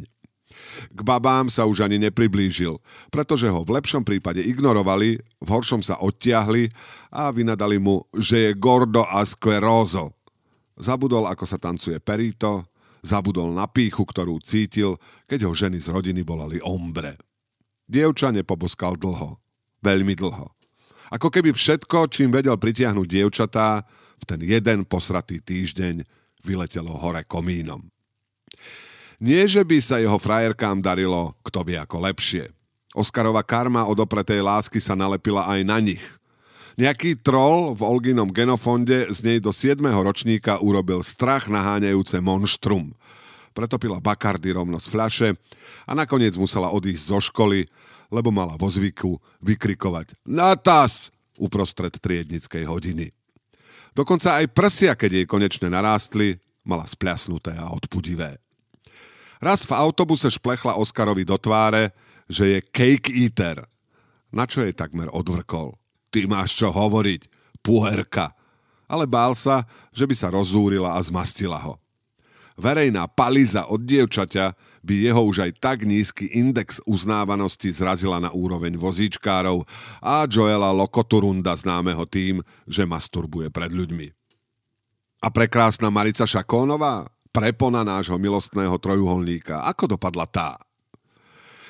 K 0.94 1.00
babám 1.02 1.50
sa 1.50 1.66
už 1.66 1.82
ani 1.82 1.98
nepriblížil, 1.98 2.78
pretože 3.10 3.50
ho 3.50 3.66
v 3.66 3.74
lepšom 3.82 4.06
prípade 4.06 4.38
ignorovali, 4.38 5.18
v 5.18 5.48
horšom 5.50 5.82
sa 5.82 5.98
odtiahli 5.98 6.70
a 7.10 7.34
vynadali 7.34 7.82
mu, 7.82 8.06
že 8.14 8.46
je 8.46 8.50
gordo 8.54 9.02
a 9.02 9.26
skverózo. 9.26 10.14
Zabudol, 10.78 11.26
ako 11.26 11.44
sa 11.44 11.58
tancuje 11.58 11.98
perito, 11.98 12.72
Zabudol 13.02 13.50
na 13.50 13.66
píchu, 13.66 14.06
ktorú 14.06 14.38
cítil, 14.38 14.94
keď 15.26 15.50
ho 15.50 15.52
ženy 15.52 15.82
z 15.82 15.90
rodiny 15.90 16.22
volali 16.22 16.62
ombre. 16.62 17.18
Dievča 17.90 18.30
nepoboskal 18.30 18.94
dlho. 18.94 19.42
Veľmi 19.82 20.14
dlho. 20.14 20.46
Ako 21.10 21.28
keby 21.28 21.50
všetko, 21.50 22.06
čím 22.14 22.30
vedel 22.30 22.54
pritiahnuť 22.54 23.06
dievčatá, 23.10 23.82
v 24.22 24.24
ten 24.24 24.40
jeden 24.46 24.86
posratý 24.86 25.42
týždeň 25.42 26.06
vyletelo 26.46 26.94
hore 26.94 27.26
komínom. 27.26 27.82
Nie, 29.18 29.46
že 29.50 29.66
by 29.66 29.78
sa 29.82 29.98
jeho 29.98 30.18
frajerkám 30.18 30.82
darilo, 30.82 31.34
kto 31.42 31.66
vie 31.66 31.78
ako 31.78 32.06
lepšie. 32.06 32.50
Oskarova 32.94 33.42
karma 33.42 33.86
od 33.90 33.98
opretej 33.98 34.42
lásky 34.42 34.78
sa 34.78 34.94
nalepila 34.94 35.50
aj 35.50 35.60
na 35.66 35.78
nich– 35.82 36.02
Nejaký 36.80 37.20
troll 37.20 37.76
v 37.76 37.84
Olginom 37.84 38.32
genofonde 38.32 39.04
z 39.12 39.18
nej 39.20 39.38
do 39.44 39.52
7. 39.52 39.76
ročníka 39.92 40.56
urobil 40.64 41.04
strach 41.04 41.52
naháňajúce 41.52 42.16
monštrum. 42.24 42.96
Preto 43.52 43.76
pila 43.76 44.00
Bakardy 44.00 44.56
rovno 44.56 44.80
z 44.80 44.88
fľaše 44.88 45.28
a 45.84 45.92
nakoniec 45.92 46.32
musela 46.40 46.72
odísť 46.72 47.04
zo 47.04 47.20
školy, 47.20 47.68
lebo 48.08 48.32
mala 48.32 48.56
vo 48.56 48.72
zvyku 48.72 49.20
vykrikovať 49.44 50.16
Natas! 50.24 51.12
uprostred 51.36 51.92
triednickej 51.92 52.64
hodiny. 52.64 53.12
Dokonca 53.92 54.40
aj 54.40 54.52
prsia, 54.56 54.92
keď 54.96 55.10
jej 55.20 55.26
konečne 55.28 55.68
narástli, 55.68 56.40
mala 56.64 56.88
spľasnuté 56.88 57.52
a 57.56 57.72
odpudivé. 57.76 58.40
Raz 59.42 59.66
v 59.66 59.74
autobuse 59.74 60.30
šplechla 60.30 60.78
Oskarovi 60.78 61.26
do 61.26 61.36
tváre, 61.36 61.90
že 62.30 62.56
je 62.56 62.58
cake 62.62 63.10
eater, 63.12 63.60
na 64.32 64.48
čo 64.48 64.64
jej 64.64 64.72
takmer 64.72 65.10
odvrkol. 65.12 65.76
Ty 66.08 66.24
máš 66.30 66.56
čo 66.56 66.70
hovoriť, 66.70 67.26
puherka. 67.60 68.32
Ale 68.88 69.04
bál 69.04 69.36
sa, 69.36 69.64
že 69.92 70.06
by 70.08 70.14
sa 70.16 70.28
rozúrila 70.32 70.96
a 70.96 71.00
zmastila 71.02 71.58
ho. 71.60 71.76
Verejná 72.56 73.08
paliza 73.08 73.66
od 73.68 73.80
dievčaťa 73.80 74.52
by 74.82 74.94
jeho 75.08 75.22
už 75.22 75.46
aj 75.48 75.52
tak 75.62 75.86
nízky 75.86 76.26
index 76.34 76.82
uznávanosti 76.84 77.70
zrazila 77.70 78.18
na 78.18 78.34
úroveň 78.34 78.74
vozíčkárov 78.74 79.62
a 80.02 80.26
Joela 80.26 80.74
Lokoturunda 80.74 81.54
známeho 81.54 82.02
tým, 82.06 82.42
že 82.66 82.82
masturbuje 82.82 83.48
pred 83.48 83.70
ľuďmi. 83.70 84.10
A 85.22 85.30
prekrásna 85.30 85.86
Marica 85.86 86.26
Šakónová, 86.26 87.06
prepona 87.30 87.86
nášho 87.86 88.18
milostného 88.18 88.74
trojuholníka, 88.76 89.62
ako 89.70 89.94
dopadla 89.94 90.26
tá? 90.26 90.58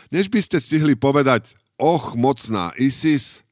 Než 0.08 0.32
by 0.32 0.40
ste 0.40 0.56
stihli 0.56 0.96
povedať, 0.96 1.52
och, 1.76 2.16
mocná 2.16 2.72
Isis, 2.80 3.44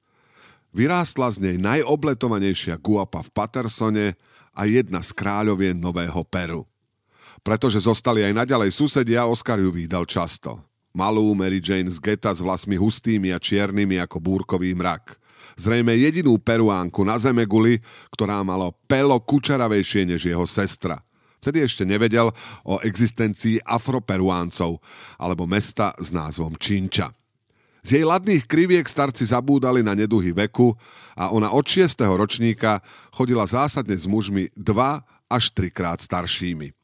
Vyrástla 0.71 1.35
z 1.35 1.43
nej 1.43 1.57
najobletovanejšia 1.59 2.79
guapa 2.79 3.26
v 3.26 3.31
Patersone 3.35 4.07
a 4.55 4.61
jedna 4.71 5.02
z 5.02 5.11
kráľovien 5.19 5.75
Nového 5.75 6.23
Peru. 6.23 6.62
Pretože 7.40 7.80
zostali 7.80 8.20
aj 8.25 8.44
naďalej 8.44 8.70
susedia, 8.73 9.25
Oscar 9.25 9.56
ju 9.56 9.73
vydal 9.73 10.04
často. 10.04 10.61
Malú 10.90 11.32
Mary 11.38 11.62
Jane 11.62 11.88
z 11.88 12.02
geta 12.02 12.35
s 12.35 12.42
vlasmi 12.42 12.75
hustými 12.75 13.30
a 13.30 13.38
čiernymi 13.38 14.02
ako 14.02 14.18
búrkový 14.18 14.75
mrak. 14.75 15.16
Zrejme 15.54 15.94
jedinú 15.94 16.40
peruánku 16.40 17.04
na 17.06 17.20
zeme 17.20 17.47
guli, 17.47 17.78
ktorá 18.11 18.42
malo 18.42 18.75
pelo 18.88 19.16
kučaravejšie 19.20 20.09
než 20.09 20.26
jeho 20.30 20.44
sestra. 20.49 20.99
Vtedy 21.40 21.64
ešte 21.64 21.88
nevedel 21.88 22.28
o 22.68 22.75
existencii 22.85 23.64
afroperuáncov 23.64 24.76
alebo 25.16 25.49
mesta 25.49 25.97
s 25.97 26.12
názvom 26.12 26.52
Činča. 26.61 27.09
Z 27.80 27.97
jej 27.97 28.04
ladných 28.04 28.44
kriviek 28.44 28.85
starci 28.85 29.25
zabúdali 29.25 29.80
na 29.80 29.97
neduhy 29.97 30.37
veku 30.37 30.76
a 31.16 31.32
ona 31.32 31.49
od 31.49 31.64
6. 31.64 31.97
ročníka 32.12 32.85
chodila 33.09 33.49
zásadne 33.49 33.97
s 33.97 34.04
mužmi 34.04 34.52
dva 34.52 35.00
až 35.32 35.49
trikrát 35.56 35.97
staršími. 36.04 36.76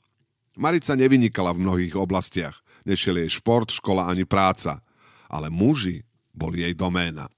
Marica 0.57 0.97
nevynikala 0.97 1.53
v 1.53 1.63
mnohých 1.63 1.95
oblastiach. 1.95 2.65
Nešiel 2.89 3.21
jej 3.23 3.39
šport, 3.39 3.69
škola 3.71 4.09
ani 4.09 4.25
práca. 4.25 4.81
Ale 5.29 5.53
muži 5.53 6.03
boli 6.33 6.65
jej 6.65 6.75
doména. 6.75 7.29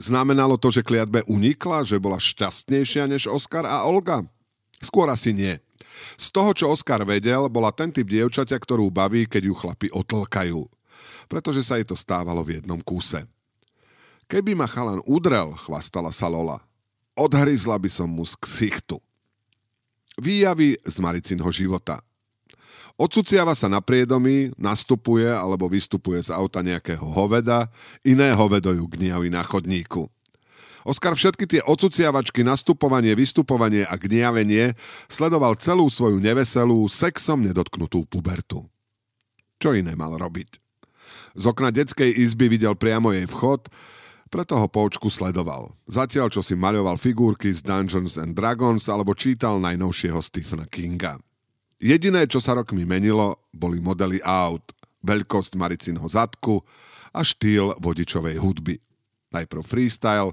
Znamenalo 0.00 0.56
to, 0.56 0.72
že 0.72 0.86
kliatbe 0.86 1.20
unikla, 1.28 1.84
že 1.84 2.00
bola 2.00 2.16
šťastnejšia 2.16 3.04
než 3.04 3.28
Oskar 3.28 3.68
a 3.68 3.84
Olga? 3.84 4.24
Skôr 4.80 5.12
asi 5.12 5.36
nie. 5.36 5.60
Z 6.16 6.32
toho, 6.32 6.56
čo 6.56 6.72
Oskar 6.72 7.04
vedel, 7.04 7.52
bola 7.52 7.68
ten 7.68 7.92
typ 7.92 8.08
dievčaťa, 8.08 8.56
ktorú 8.56 8.88
baví, 8.88 9.28
keď 9.28 9.42
ju 9.44 9.54
chlapi 9.54 9.88
otlkajú 9.92 10.64
pretože 11.30 11.62
sa 11.62 11.78
jej 11.78 11.86
to 11.86 11.94
stávalo 11.94 12.42
v 12.42 12.58
jednom 12.58 12.82
kúse. 12.82 13.22
Keby 14.26 14.58
ma 14.58 14.66
chalan 14.66 14.98
udrel, 15.06 15.54
chvastala 15.54 16.10
sa 16.10 16.26
Lola, 16.26 16.58
odhryzla 17.14 17.78
by 17.78 17.86
som 17.86 18.10
mu 18.10 18.26
z 18.26 18.34
ksichtu. 18.42 18.98
Výjavy 20.18 20.80
z 20.82 20.96
Maricinho 20.98 21.46
života. 21.54 22.02
Odsuciava 23.00 23.56
sa 23.56 23.70
na 23.70 23.80
priedomí, 23.80 24.52
nastupuje 24.60 25.24
alebo 25.24 25.70
vystupuje 25.70 26.20
z 26.20 26.34
auta 26.34 26.60
nejakého 26.60 27.00
hoveda, 27.00 27.70
iné 28.04 28.34
hovedo 28.36 28.74
ju 28.76 28.84
gniaví 28.90 29.32
na 29.32 29.40
chodníku. 29.40 30.10
Oskar 30.84 31.12
všetky 31.12 31.44
tie 31.44 31.60
odsuciavačky, 31.64 32.40
nastupovanie, 32.40 33.12
vystupovanie 33.12 33.84
a 33.84 33.96
gniavenie 34.00 34.72
sledoval 35.12 35.56
celú 35.60 35.88
svoju 35.92 36.20
neveselú, 36.20 36.88
sexom 36.88 37.44
nedotknutú 37.44 38.08
pubertu. 38.08 38.64
Čo 39.60 39.76
iné 39.76 39.92
mal 39.92 40.16
robiť? 40.16 40.56
Z 41.36 41.44
okna 41.48 41.68
detskej 41.68 42.08
izby 42.16 42.48
videl 42.48 42.76
priamo 42.76 43.12
jej 43.12 43.28
vchod, 43.28 43.68
preto 44.30 44.54
ho 44.54 44.70
po 44.70 44.86
očku 44.86 45.10
sledoval. 45.10 45.74
Zatiaľ, 45.90 46.30
čo 46.30 46.40
si 46.40 46.54
maľoval 46.54 46.96
figurky 46.96 47.50
z 47.50 47.66
Dungeons 47.66 48.14
and 48.16 48.38
Dragons 48.38 48.86
alebo 48.86 49.12
čítal 49.12 49.58
najnovšieho 49.58 50.22
Stephena 50.22 50.70
Kinga. 50.70 51.18
Jediné, 51.82 52.30
čo 52.30 52.38
sa 52.38 52.54
rokmi 52.54 52.86
menilo, 52.86 53.42
boli 53.50 53.82
modely 53.82 54.22
aut, 54.22 54.62
veľkosť 55.02 55.58
Maricinho 55.58 56.06
zadku 56.06 56.62
a 57.10 57.26
štýl 57.26 57.74
vodičovej 57.82 58.38
hudby. 58.38 58.78
Najprv 59.34 59.62
freestyle, 59.66 60.30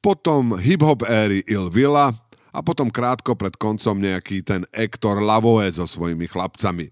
potom 0.00 0.56
hip-hop 0.56 1.04
éry 1.04 1.44
Il 1.44 1.68
Villa 1.68 2.12
a 2.52 2.64
potom 2.64 2.88
krátko 2.88 3.36
pred 3.36 3.52
koncom 3.60 4.00
nejaký 4.00 4.40
ten 4.40 4.64
Hector 4.72 5.20
Lavoe 5.20 5.68
so 5.68 5.84
svojimi 5.84 6.24
chlapcami. 6.24 6.88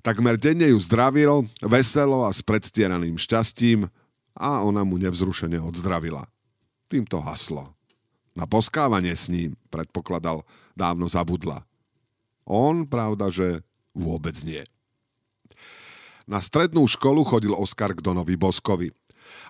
Takmer 0.00 0.38
denne 0.38 0.70
ju 0.70 0.78
zdravil, 0.80 1.44
veselo 1.60 2.24
a 2.24 2.30
s 2.32 2.40
predstieraným 2.40 3.20
šťastím 3.20 3.90
a 4.40 4.64
ona 4.64 4.80
mu 4.88 4.96
nevzrušene 4.96 5.60
odzdravila. 5.60 6.24
Tým 6.88 7.04
to 7.04 7.20
haslo. 7.20 7.76
Na 8.32 8.48
poskávanie 8.48 9.12
s 9.12 9.28
ním, 9.28 9.52
predpokladal, 9.68 10.48
dávno 10.72 11.04
zabudla. 11.12 11.68
On, 12.48 12.88
pravda, 12.88 13.28
že 13.28 13.60
vôbec 13.92 14.34
nie. 14.48 14.64
Na 16.24 16.40
strednú 16.40 16.88
školu 16.88 17.26
chodil 17.28 17.52
Oskar 17.52 17.92
k 17.92 18.00
Donovi 18.00 18.40
Boskovi. 18.40 18.88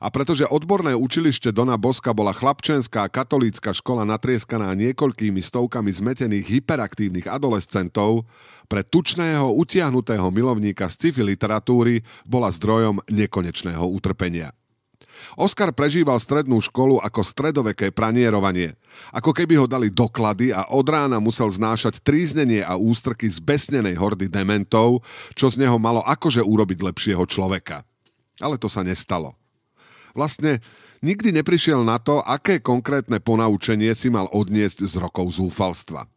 A 0.01 0.13
pretože 0.13 0.45
odborné 0.45 0.93
učilište 0.93 1.53
Dona 1.57 1.81
Boska 1.81 2.13
bola 2.13 2.37
chlapčenská 2.37 3.09
katolícka 3.09 3.73
škola 3.73 4.05
natrieskaná 4.05 4.73
niekoľkými 4.77 5.41
stovkami 5.41 5.89
zmetených 5.89 6.61
hyperaktívnych 6.61 7.25
adolescentov, 7.25 8.29
pre 8.69 8.85
tučného, 8.85 9.57
utiahnutého 9.57 10.29
milovníka 10.29 10.85
sci-fi 10.89 11.25
literatúry 11.25 12.05
bola 12.29 12.53
zdrojom 12.53 13.01
nekonečného 13.09 13.85
utrpenia. 13.89 14.53
Oskar 15.39 15.73
prežíval 15.75 16.21
strednú 16.21 16.61
školu 16.61 17.01
ako 17.01 17.21
stredoveké 17.25 17.91
pranierovanie. 17.91 18.77
Ako 19.15 19.31
keby 19.33 19.57
ho 19.59 19.67
dali 19.71 19.89
doklady 19.89 20.53
a 20.53 20.69
od 20.71 20.87
rána 20.87 21.23
musel 21.23 21.49
znášať 21.49 22.03
tríznenie 22.03 22.61
a 22.61 22.77
ústrky 22.77 23.31
z 23.31 23.41
besnenej 23.41 23.97
hordy 23.97 24.29
dementov, 24.29 25.03
čo 25.33 25.49
z 25.49 25.65
neho 25.65 25.81
malo 25.81 26.05
akože 26.05 26.45
urobiť 26.45 26.79
lepšieho 26.85 27.25
človeka. 27.27 27.83
Ale 28.41 28.57
to 28.57 28.69
sa 28.69 28.85
nestalo. 28.85 29.37
Vlastne 30.13 30.59
nikdy 31.01 31.31
neprišiel 31.31 31.87
na 31.87 32.03
to, 32.03 32.21
aké 32.23 32.59
konkrétne 32.59 33.23
ponaučenie 33.23 33.95
si 33.95 34.11
mal 34.11 34.27
odniesť 34.33 34.85
z 34.87 34.95
rokov 34.99 35.39
zúfalstva. 35.39 36.09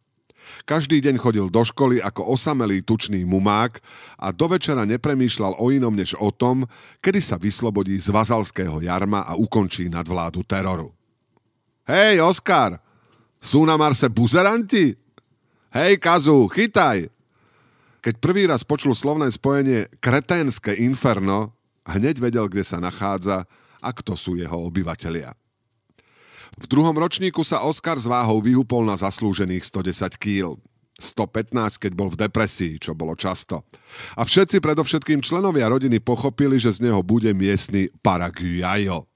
Každý 0.62 1.02
deň 1.02 1.18
chodil 1.18 1.46
do 1.50 1.62
školy 1.66 1.98
ako 1.98 2.30
osamelý 2.30 2.86
tučný 2.86 3.26
mumák 3.26 3.82
a 4.22 4.30
do 4.30 4.46
večera 4.46 4.86
nepremýšľal 4.86 5.58
o 5.58 5.74
inom 5.74 5.90
než 5.90 6.14
o 6.16 6.30
tom, 6.30 6.64
kedy 7.02 7.18
sa 7.18 7.34
vyslobodí 7.34 7.98
z 7.98 8.14
vazalského 8.14 8.78
jarma 8.78 9.26
a 9.26 9.34
ukončí 9.34 9.90
nadvládu 9.90 10.46
teroru. 10.46 10.94
Hej, 11.84 12.24
Oskar, 12.24 12.80
sú 13.36 13.68
na 13.68 13.76
Marse 13.76 14.08
buzeranti? 14.08 14.96
Hej, 15.74 16.00
Kazu, 16.00 16.48
chytaj! 16.48 17.12
Keď 18.00 18.14
prvý 18.20 18.48
raz 18.48 18.64
počul 18.64 18.96
slovné 18.96 19.28
spojenie 19.32 19.88
kreténske 20.00 20.72
inferno, 20.80 21.52
hneď 21.84 22.20
vedel, 22.20 22.48
kde 22.48 22.64
sa 22.64 22.80
nachádza 22.80 23.44
a 23.84 23.90
kto 23.92 24.16
sú 24.16 24.36
jeho 24.40 24.56
obyvatelia. 24.64 25.36
V 26.60 26.66
druhom 26.70 26.94
ročníku 26.94 27.42
sa 27.42 27.64
Oscar 27.64 27.98
s 27.98 28.08
váhou 28.08 28.40
vyhúpol 28.40 28.84
na 28.86 28.96
zaslúžených 28.98 29.64
110 29.64 30.16
kg. 30.16 30.56
115, 30.94 31.82
keď 31.82 31.92
bol 31.92 32.06
v 32.06 32.20
depresii, 32.22 32.78
čo 32.78 32.94
bolo 32.94 33.18
často. 33.18 33.66
A 34.14 34.22
všetci, 34.22 34.62
predovšetkým 34.62 35.26
členovia 35.26 35.66
rodiny, 35.66 35.98
pochopili, 35.98 36.54
že 36.54 36.78
z 36.78 36.86
neho 36.86 37.02
bude 37.02 37.34
miestny 37.34 37.90
paraguayo. 37.98 39.10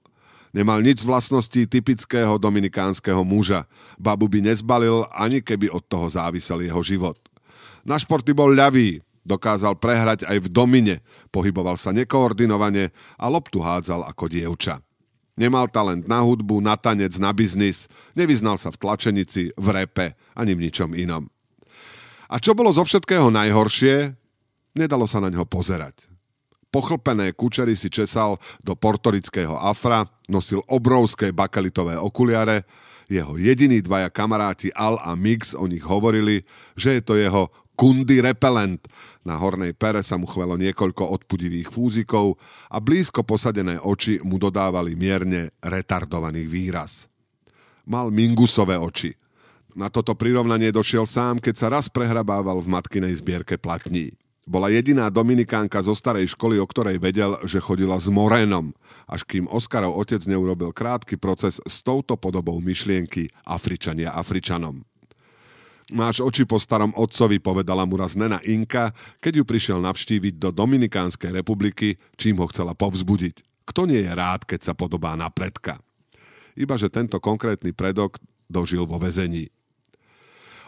Nemal 0.50 0.82
nič 0.82 1.04
z 1.04 1.06
vlastností 1.06 1.70
typického 1.70 2.34
dominikánskeho 2.40 3.22
muža. 3.22 3.70
Babu 3.94 4.26
by 4.26 4.50
nezbalil, 4.50 5.06
ani 5.14 5.38
keby 5.38 5.70
od 5.70 5.86
toho 5.86 6.10
závisel 6.10 6.66
jeho 6.66 6.82
život. 6.82 7.14
Na 7.86 7.94
športy 7.94 8.34
bol 8.34 8.50
ľavý, 8.50 8.98
Dokázal 9.28 9.76
prehrať 9.76 10.24
aj 10.24 10.40
v 10.40 10.48
domine, 10.48 10.94
pohyboval 11.28 11.76
sa 11.76 11.92
nekoordinovane 11.92 12.88
a 13.20 13.28
loptu 13.28 13.60
hádzal 13.60 14.08
ako 14.08 14.24
dievča. 14.24 14.80
Nemal 15.38 15.70
talent 15.70 16.10
na 16.10 16.18
hudbu, 16.18 16.58
na 16.58 16.74
tanec, 16.74 17.14
na 17.22 17.30
biznis, 17.30 17.86
nevyznal 18.18 18.58
sa 18.58 18.74
v 18.74 18.80
tlačenici, 18.82 19.54
v 19.54 19.66
repe 19.70 20.18
ani 20.34 20.58
v 20.58 20.66
ničom 20.66 20.98
inom. 20.98 21.30
A 22.26 22.42
čo 22.42 22.58
bolo 22.58 22.74
zo 22.74 22.82
všetkého 22.82 23.30
najhoršie, 23.30 24.18
nedalo 24.74 25.06
sa 25.06 25.22
na 25.22 25.30
ňo 25.30 25.46
pozerať. 25.46 26.10
Pochlpené 26.68 27.32
kučery 27.32 27.72
si 27.72 27.88
česal 27.88 28.36
do 28.60 28.76
portorického 28.76 29.56
afra, 29.56 30.04
nosil 30.28 30.60
obrovské 30.68 31.32
bakalitové 31.32 31.96
okuliare, 31.96 32.68
jeho 33.08 33.40
jediní 33.40 33.80
dvaja 33.80 34.12
kamaráti 34.12 34.68
Al 34.76 35.00
a 35.00 35.16
Mix 35.16 35.56
o 35.56 35.64
nich 35.64 35.80
hovorili, 35.80 36.44
že 36.76 37.00
je 37.00 37.02
to 37.02 37.16
jeho 37.16 37.48
kundy 37.72 38.20
repelent. 38.20 38.84
Na 39.28 39.36
hornej 39.36 39.76
pere 39.76 40.00
sa 40.00 40.16
mu 40.16 40.24
chvelo 40.24 40.56
niekoľko 40.56 41.04
odpudivých 41.20 41.68
fúzikov 41.68 42.40
a 42.72 42.80
blízko 42.80 43.28
posadené 43.28 43.76
oči 43.76 44.24
mu 44.24 44.40
dodávali 44.40 44.96
mierne 44.96 45.52
retardovaný 45.60 46.48
výraz. 46.48 47.12
Mal 47.84 48.08
mingusové 48.08 48.80
oči. 48.80 49.12
Na 49.76 49.92
toto 49.92 50.16
prirovnanie 50.16 50.72
došiel 50.72 51.04
sám, 51.04 51.44
keď 51.44 51.54
sa 51.60 51.68
raz 51.68 51.92
prehrabával 51.92 52.64
v 52.64 52.72
matkinej 52.72 53.20
zbierke 53.20 53.60
platní. 53.60 54.16
Bola 54.48 54.72
jediná 54.72 55.12
dominikánka 55.12 55.84
zo 55.84 55.92
starej 55.92 56.32
školy, 56.32 56.56
o 56.56 56.64
ktorej 56.64 56.96
vedel, 56.96 57.36
že 57.44 57.60
chodila 57.60 58.00
s 58.00 58.08
Morénom, 58.08 58.72
až 59.04 59.28
kým 59.28 59.44
Oskarov 59.44 59.92
otec 60.00 60.24
neurobil 60.24 60.72
krátky 60.72 61.20
proces 61.20 61.60
s 61.68 61.84
touto 61.84 62.16
podobou 62.16 62.56
myšlienky 62.64 63.28
Afričania 63.44 64.16
Afričanom. 64.16 64.87
Máš 65.88 66.20
oči 66.20 66.44
po 66.44 66.60
starom 66.60 66.92
otcovi, 66.92 67.40
povedala 67.40 67.88
mu 67.88 67.96
raz 67.96 68.12
Nena 68.12 68.44
Inka, 68.44 68.92
keď 69.24 69.40
ju 69.40 69.44
prišiel 69.48 69.80
navštíviť 69.80 70.36
do 70.36 70.52
Dominikánskej 70.52 71.32
republiky, 71.32 71.96
čím 72.20 72.44
ho 72.44 72.46
chcela 72.52 72.76
povzbudiť. 72.76 73.64
Kto 73.64 73.88
nie 73.88 74.04
je 74.04 74.12
rád, 74.12 74.44
keď 74.44 74.68
sa 74.68 74.74
podobá 74.76 75.16
na 75.16 75.32
predka? 75.32 75.80
Iba, 76.60 76.76
že 76.76 76.92
tento 76.92 77.16
konkrétny 77.16 77.72
predok 77.72 78.20
dožil 78.52 78.84
vo 78.84 79.00
vezení. 79.00 79.48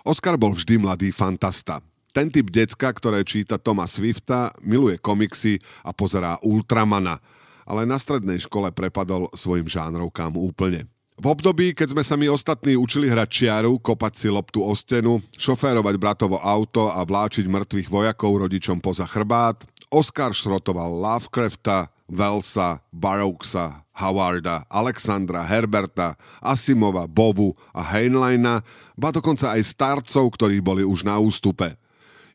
Oscar 0.09 0.41
bol 0.41 0.57
vždy 0.57 0.81
mladý 0.81 1.13
fantasta. 1.13 1.85
Ten 2.17 2.33
typ 2.33 2.49
decka, 2.49 2.89
ktoré 2.89 3.21
číta 3.21 3.61
Toma 3.61 3.85
Swifta, 3.85 4.57
miluje 4.65 4.97
komiksy 4.97 5.61
a 5.85 5.93
pozerá 5.93 6.41
Ultramana, 6.41 7.21
ale 7.69 7.85
na 7.85 8.01
strednej 8.01 8.41
škole 8.41 8.73
prepadol 8.73 9.29
svojim 9.37 9.69
žánrovkám 9.69 10.33
úplne. 10.33 10.89
V 11.21 11.29
období, 11.29 11.77
keď 11.77 11.93
sme 11.93 12.01
sa 12.01 12.17
my 12.17 12.33
ostatní 12.33 12.81
učili 12.81 13.05
hrať 13.05 13.29
čiaru, 13.29 13.77
kopať 13.77 14.13
si 14.17 14.29
loptu 14.33 14.65
o 14.65 14.73
stenu, 14.73 15.21
šoférovať 15.37 16.01
bratovo 16.01 16.41
auto 16.41 16.89
a 16.89 17.05
vláčiť 17.05 17.45
mŕtvych 17.45 17.93
vojakov 17.93 18.49
rodičom 18.49 18.81
poza 18.81 19.05
chrbát, 19.05 19.61
Oscar 19.93 20.33
šrotoval 20.33 20.89
Lovecrafta, 20.89 21.93
Wellsa, 22.09 22.81
Barrouksa, 22.89 23.85
Howarda, 23.93 24.65
Alexandra, 24.73 25.45
Herberta, 25.45 26.17
Asimova, 26.41 27.05
Bobu 27.05 27.53
a 27.77 27.85
Heinleina, 27.85 28.65
ba 28.97 29.13
dokonca 29.13 29.53
aj 29.53 29.77
starcov, 29.77 30.25
ktorí 30.41 30.65
boli 30.65 30.89
už 30.89 31.05
na 31.05 31.21
ústupe. 31.21 31.77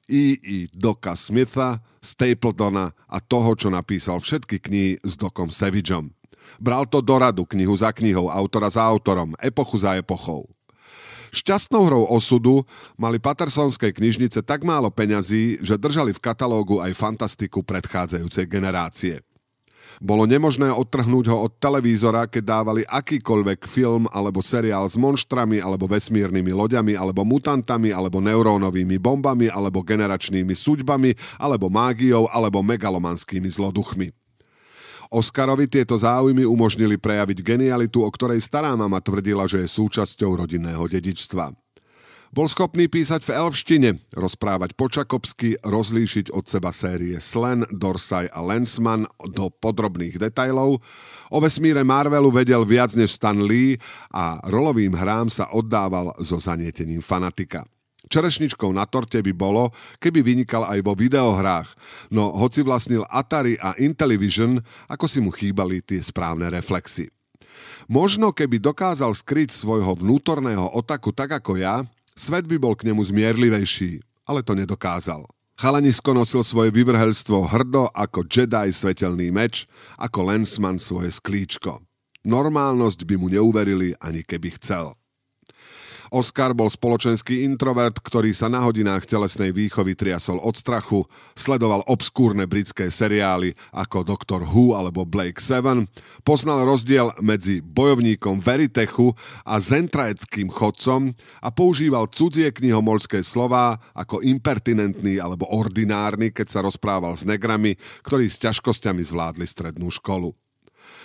I. 0.05 0.37
I. 0.37 0.57
Doka 0.69 1.17
Smitha, 1.17 1.81
Stapletona 2.05 2.93
a 3.09 3.17
toho, 3.17 3.57
čo 3.57 3.73
napísal 3.73 4.21
všetky 4.21 4.61
knihy 4.61 4.91
s 5.01 5.17
Dokom 5.17 5.49
Savageom. 5.49 6.13
Bral 6.59 6.87
to 6.87 7.03
do 7.03 7.15
radu 7.19 7.43
knihu 7.45 7.75
za 7.75 7.91
knihou, 7.91 8.31
autora 8.31 8.71
za 8.71 8.83
autorom, 8.83 9.35
epochu 9.43 9.77
za 9.79 9.95
epochou. 9.99 10.47
Šťastnou 11.35 11.83
hrou 11.83 12.03
osudu 12.07 12.63
mali 12.95 13.19
patersonské 13.19 13.91
knižnice 13.91 14.39
tak 14.39 14.63
málo 14.63 14.87
peňazí, 14.87 15.59
že 15.59 15.75
držali 15.75 16.15
v 16.15 16.23
katalógu 16.23 16.79
aj 16.79 16.95
fantastiku 16.95 17.59
predchádzajúcej 17.59 18.47
generácie. 18.47 19.19
Bolo 20.03 20.27
nemožné 20.27 20.75
odtrhnúť 20.75 21.31
ho 21.31 21.47
od 21.47 21.55
televízora, 21.55 22.27
keď 22.27 22.43
dávali 22.43 22.81
akýkoľvek 22.83 23.63
film 23.63 24.11
alebo 24.11 24.43
seriál 24.43 24.83
s 24.91 24.99
monštrami 24.99 25.63
alebo 25.63 25.87
vesmírnymi 25.87 26.51
loďami 26.51 26.99
alebo 26.99 27.23
mutantami 27.23 27.95
alebo 27.95 28.19
neurónovými 28.19 28.99
bombami 28.99 29.47
alebo 29.47 29.79
generačnými 29.83 30.51
súďbami 30.51 31.39
alebo 31.39 31.71
mágiou 31.71 32.27
alebo 32.27 32.59
megalomanskými 32.59 33.47
zloduchmi. 33.47 34.24
Oskarovi 35.13 35.69
tieto 35.69 35.97
záujmy 35.99 36.45
umožnili 36.45 36.97
prejaviť 36.97 37.41
genialitu, 37.43 38.01
o 38.01 38.09
ktorej 38.09 38.41
stará 38.41 38.73
mama 38.73 38.97
tvrdila, 39.01 39.45
že 39.45 39.65
je 39.65 39.69
súčasťou 39.69 40.45
rodinného 40.45 40.85
dedičstva. 40.85 41.53
Bol 42.35 42.51
schopný 42.51 42.91
písať 42.91 43.23
v 43.23 43.31
elfštine, 43.31 43.89
rozprávať 44.11 44.75
počakopsky, 44.75 45.55
rozlíšiť 45.63 46.35
od 46.35 46.43
seba 46.43 46.75
série 46.75 47.15
Slen, 47.23 47.63
Dorsaj 47.71 48.27
a 48.27 48.43
Lensman 48.43 49.07
do 49.31 49.47
podrobných 49.47 50.19
detajlov. 50.19 50.83
O 51.31 51.37
vesmíre 51.39 51.87
Marvelu 51.87 52.27
vedel 52.27 52.67
viac 52.67 52.91
než 52.99 53.15
Stan 53.15 53.39
Lee 53.39 53.79
a 54.11 54.43
rolovým 54.51 54.91
hrám 54.99 55.31
sa 55.31 55.47
oddával 55.55 56.11
so 56.19 56.35
zanietením 56.35 56.99
fanatika. 56.99 57.63
Čerešničkou 58.15 58.71
na 58.71 58.87
torte 58.87 59.19
by 59.19 59.35
bolo, 59.35 59.75
keby 59.99 60.23
vynikal 60.23 60.63
aj 60.63 60.79
vo 60.87 60.95
videohrách, 60.95 61.67
no 62.15 62.31
hoci 62.31 62.63
vlastnil 62.63 63.03
Atari 63.11 63.59
a 63.59 63.75
Intellivision, 63.75 64.63
ako 64.87 65.03
si 65.03 65.19
mu 65.19 65.35
chýbali 65.35 65.83
tie 65.83 65.99
správne 65.99 66.47
reflexy. 66.47 67.11
Možno 67.91 68.31
keby 68.31 68.63
dokázal 68.63 69.11
skryť 69.11 69.51
svojho 69.51 69.99
vnútorného 69.99 70.63
otaku 70.79 71.11
tak 71.11 71.43
ako 71.43 71.59
ja, 71.59 71.83
svet 72.15 72.47
by 72.47 72.55
bol 72.55 72.71
k 72.79 72.87
nemu 72.87 73.03
zmierlivejší, 73.03 73.99
ale 74.23 74.39
to 74.47 74.55
nedokázal. 74.55 75.27
Chalanisko 75.59 76.15
nosil 76.15 76.47
svoje 76.47 76.71
vyvrhelstvo 76.71 77.51
hrdo 77.51 77.91
ako 77.91 78.23
Jedi 78.31 78.71
svetelný 78.71 79.27
meč, 79.27 79.67
ako 79.99 80.31
Lensman 80.31 80.79
svoje 80.79 81.11
sklíčko. 81.11 81.83
Normálnosť 82.23 83.03
by 83.03 83.15
mu 83.19 83.27
neuverili 83.27 83.91
ani 83.99 84.23
keby 84.23 84.55
chcel. 84.55 84.95
Oscar 86.15 86.55
bol 86.55 86.71
spoločenský 86.71 87.43
introvert, 87.43 87.99
ktorý 87.99 88.31
sa 88.31 88.47
na 88.47 88.63
hodinách 88.63 89.03
telesnej 89.03 89.51
výchovy 89.51 89.99
triasol 89.99 90.39
od 90.39 90.55
strachu, 90.55 91.03
sledoval 91.35 91.83
obskúrne 91.91 92.47
britské 92.47 92.87
seriály 92.87 93.51
ako 93.75 94.07
Doctor 94.07 94.47
Who 94.47 94.71
alebo 94.79 95.03
Blake 95.03 95.43
Seven, 95.43 95.91
poznal 96.23 96.63
rozdiel 96.63 97.11
medzi 97.19 97.59
bojovníkom 97.59 98.39
Veritechu 98.39 99.11
a 99.43 99.59
zentraeckým 99.59 100.47
chodcom 100.47 101.11
a 101.43 101.51
používal 101.51 102.07
cudzie 102.07 102.47
knihomolské 102.47 103.19
slová 103.19 103.75
ako 103.91 104.23
impertinentný 104.23 105.19
alebo 105.19 105.51
ordinárny, 105.51 106.31
keď 106.31 106.47
sa 106.47 106.63
rozprával 106.63 107.19
s 107.19 107.27
negrami, 107.27 107.75
ktorí 108.07 108.31
s 108.31 108.39
ťažkosťami 108.39 109.03
zvládli 109.03 109.43
strednú 109.43 109.91
školu. 109.91 110.31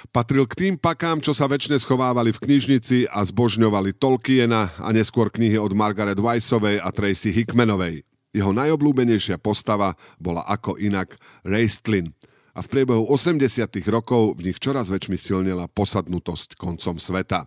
Patril 0.08 0.48
k 0.48 0.56
tým 0.56 0.74
pakám, 0.80 1.20
čo 1.20 1.36
sa 1.36 1.44
väčšine 1.44 1.76
schovávali 1.76 2.32
v 2.32 2.40
knižnici 2.40 3.12
a 3.12 3.20
zbožňovali 3.20 3.92
Tolkiena 4.00 4.72
a 4.80 4.88
neskôr 4.96 5.28
knihy 5.28 5.60
od 5.60 5.76
Margaret 5.76 6.16
Weissovej 6.16 6.80
a 6.80 6.88
Tracy 6.88 7.28
Hickmanovej. 7.28 8.08
Jeho 8.32 8.56
najobľúbenejšia 8.56 9.36
postava 9.36 9.92
bola 10.16 10.46
ako 10.48 10.80
inak 10.80 11.20
Raistlin 11.44 12.14
a 12.56 12.64
v 12.64 12.70
priebehu 12.70 13.04
80 13.06 13.68
rokov 13.92 14.40
v 14.40 14.50
nich 14.50 14.58
čoraz 14.58 14.88
väčšmi 14.88 15.20
silnila 15.20 15.68
posadnutosť 15.68 16.56
koncom 16.56 16.96
sveta. 16.96 17.46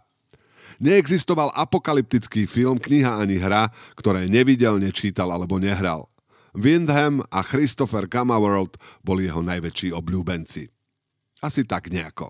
Neexistoval 0.84 1.54
apokalyptický 1.54 2.50
film, 2.50 2.82
kniha 2.82 3.22
ani 3.22 3.38
hra, 3.40 3.70
ktoré 3.96 4.26
nevidel, 4.28 4.82
nečítal 4.82 5.30
alebo 5.32 5.62
nehral. 5.62 6.10
Windham 6.54 7.26
a 7.34 7.42
Christopher 7.42 8.06
World 8.10 8.78
boli 9.02 9.26
jeho 9.26 9.42
najväčší 9.42 9.90
obľúbenci. 9.96 10.70
Asi 11.42 11.66
tak 11.66 11.90
nejako. 11.90 12.30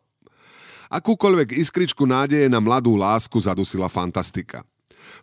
Akúkoľvek 0.94 1.58
iskričku 1.58 2.06
nádeje 2.06 2.46
na 2.46 2.62
mladú 2.62 2.94
lásku 2.94 3.34
zadusila 3.42 3.90
fantastika. 3.90 4.62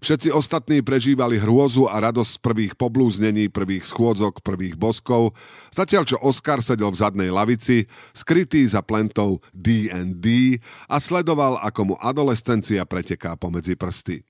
Všetci 0.03 0.35
ostatní 0.35 0.83
prežívali 0.83 1.39
hrôzu 1.39 1.87
a 1.87 1.95
radosť 2.11 2.31
z 2.35 2.43
prvých 2.43 2.73
poblúznení, 2.75 3.47
prvých 3.47 3.87
schôdzok, 3.87 4.43
prvých 4.43 4.75
boskov, 4.75 5.31
zatiaľ 5.71 6.03
čo 6.11 6.19
Oscar 6.27 6.59
sedel 6.59 6.91
v 6.91 6.99
zadnej 6.99 7.31
lavici, 7.31 7.87
skrytý 8.11 8.67
za 8.67 8.83
plentou 8.83 9.39
D&D 9.55 10.59
a 10.91 10.97
sledoval, 10.99 11.63
ako 11.63 11.95
mu 11.95 11.95
adolescencia 12.03 12.83
preteká 12.83 13.39
pomedzi 13.39 13.79
prsty. 13.79 14.27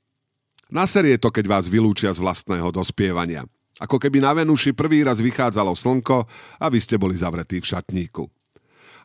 Na 0.68 0.85
série 0.85 1.16
to, 1.16 1.33
keď 1.33 1.48
vás 1.48 1.64
vylúčia 1.72 2.12
z 2.12 2.20
vlastného 2.20 2.68
dospievania. 2.68 3.48
Ako 3.81 3.96
keby 3.96 4.20
na 4.20 4.37
Venuši 4.37 4.76
prvý 4.76 5.00
raz 5.09 5.24
vychádzalo 5.24 5.72
slnko 5.72 6.29
a 6.61 6.66
vy 6.68 6.79
ste 6.85 7.00
boli 7.00 7.16
zavretí 7.16 7.64
v 7.64 7.68
šatníku. 7.70 8.29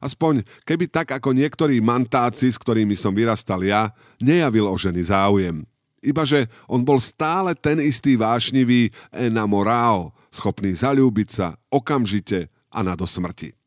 Aspoň 0.03 0.43
keby 0.67 0.91
tak 0.91 1.15
ako 1.15 1.31
niektorí 1.31 1.79
mantáci, 1.79 2.51
s 2.51 2.57
ktorými 2.59 2.95
som 2.97 3.15
vyrastal 3.15 3.61
ja, 3.63 3.91
nejavil 4.19 4.67
o 4.67 4.75
ženy 4.75 5.03
záujem. 5.05 5.63
Ibaže 6.05 6.45
on 6.69 6.85
bol 6.85 7.01
stále 7.01 7.57
ten 7.57 7.81
istý 7.81 8.13
vášnivý 8.13 8.93
enamorao, 9.09 10.13
schopný 10.29 10.77
zalúbiť 10.77 11.29
sa 11.33 11.47
okamžite 11.73 12.45
a 12.69 12.85
na 12.85 12.93
do 12.93 13.09
smrti. 13.09 13.57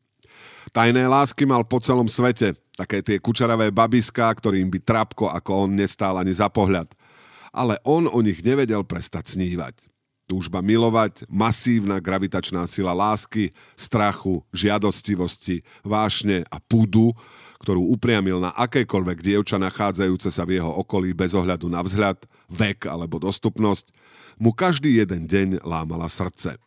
Tajné 0.69 1.09
lásky 1.09 1.49
mal 1.49 1.65
po 1.65 1.81
celom 1.81 2.05
svete, 2.05 2.53
také 2.77 3.01
tie 3.01 3.17
kučaravé 3.17 3.73
babiská, 3.73 4.29
ktorým 4.31 4.69
by 4.69 4.79
trapko 4.85 5.27
ako 5.27 5.67
on 5.67 5.75
nestál 5.75 6.15
ani 6.15 6.31
za 6.31 6.47
pohľad. 6.47 6.93
Ale 7.49 7.81
on 7.81 8.05
o 8.05 8.19
nich 8.21 8.45
nevedel 8.45 8.85
prestať 8.85 9.33
snívať. 9.33 9.89
Túžba 10.29 10.61
milovať, 10.61 11.25
masívna 11.25 11.97
gravitačná 11.97 12.69
sila 12.69 12.93
lásky, 12.93 13.49
strachu, 13.73 14.45
žiadostivosti, 14.53 15.65
vášne 15.81 16.45
a 16.53 16.61
pudu, 16.61 17.17
ktorú 17.65 17.89
upriamil 17.97 18.37
na 18.37 18.53
akékoľvek 18.53 19.25
dievča 19.25 19.57
nachádzajúce 19.57 20.29
sa 20.29 20.45
v 20.45 20.61
jeho 20.61 20.69
okolí 20.69 21.17
bez 21.17 21.33
ohľadu 21.33 21.65
na 21.65 21.81
vzhľad, 21.81 22.29
vek 22.45 22.85
alebo 22.85 23.17
dostupnosť, 23.17 23.89
mu 24.37 24.53
každý 24.53 25.01
jeden 25.01 25.25
deň 25.25 25.65
lámala 25.65 26.05
srdce. 26.05 26.61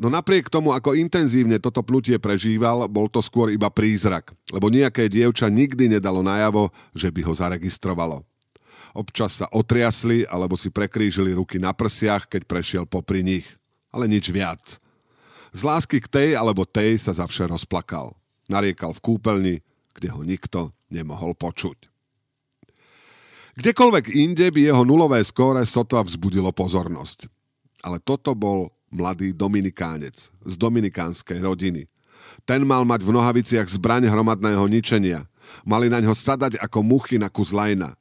No 0.00 0.08
napriek 0.08 0.48
tomu, 0.48 0.72
ako 0.72 0.96
intenzívne 0.96 1.60
toto 1.60 1.84
pnutie 1.84 2.16
prežíval, 2.16 2.88
bol 2.88 3.12
to 3.12 3.20
skôr 3.20 3.52
iba 3.52 3.68
prízrak, 3.68 4.32
lebo 4.48 4.72
nejaké 4.72 5.12
dievča 5.12 5.52
nikdy 5.52 6.00
nedalo 6.00 6.24
najavo, 6.24 6.72
že 6.96 7.12
by 7.12 7.20
ho 7.20 7.36
zaregistrovalo. 7.36 8.24
Občas 8.96 9.40
sa 9.42 9.46
otriasli 9.50 10.24
alebo 10.28 10.56
si 10.56 10.72
prekrížili 10.72 11.34
ruky 11.34 11.60
na 11.60 11.72
prsiach, 11.72 12.28
keď 12.28 12.42
prešiel 12.48 12.84
popri 12.88 13.24
nich. 13.24 13.46
Ale 13.92 14.08
nič 14.08 14.28
viac. 14.28 14.80
Z 15.52 15.60
lásky 15.64 16.04
k 16.04 16.08
tej 16.08 16.28
alebo 16.36 16.68
tej 16.68 17.00
sa 17.00 17.16
zavše 17.16 17.48
rozplakal. 17.48 18.12
Nariekal 18.48 18.92
v 18.96 19.04
kúpeľni, 19.04 19.56
kde 19.96 20.08
ho 20.12 20.20
nikto 20.24 20.72
nemohol 20.92 21.36
počuť. 21.36 21.88
Kdekoľvek 23.58 24.14
inde 24.14 24.54
by 24.54 24.60
jeho 24.70 24.86
nulové 24.86 25.18
skóre 25.26 25.66
sotva 25.66 26.06
vzbudilo 26.06 26.54
pozornosť. 26.54 27.26
Ale 27.82 27.98
toto 27.98 28.30
bol 28.38 28.70
mladý 28.94 29.34
dominikánec 29.34 30.14
z 30.30 30.54
dominikánskej 30.54 31.42
rodiny. 31.42 31.90
Ten 32.46 32.62
mal 32.62 32.86
mať 32.86 33.02
v 33.02 33.14
nohaviciach 33.18 33.66
zbraň 33.66 34.08
hromadného 34.08 34.62
ničenia. 34.70 35.26
Mali 35.66 35.90
na 35.90 35.98
ňo 35.98 36.14
sadať 36.14 36.60
ako 36.62 36.86
muchy 36.86 37.18
na 37.18 37.26
kus 37.26 37.50
lajna. 37.50 37.98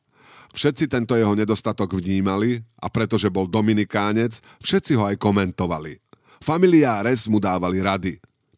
Všetci 0.56 0.88
tento 0.88 1.14
jeho 1.16 1.36
nedostatok 1.36 1.98
vnímali 1.98 2.64
a 2.80 2.88
pretože 2.88 3.28
bol 3.28 3.48
dominikánec, 3.48 4.40
všetci 4.64 4.92
ho 4.96 5.04
aj 5.08 5.20
komentovali. 5.20 6.00
Familiáres 6.42 7.28
mu 7.28 7.42
dávali 7.42 7.82
rady. 7.82 8.14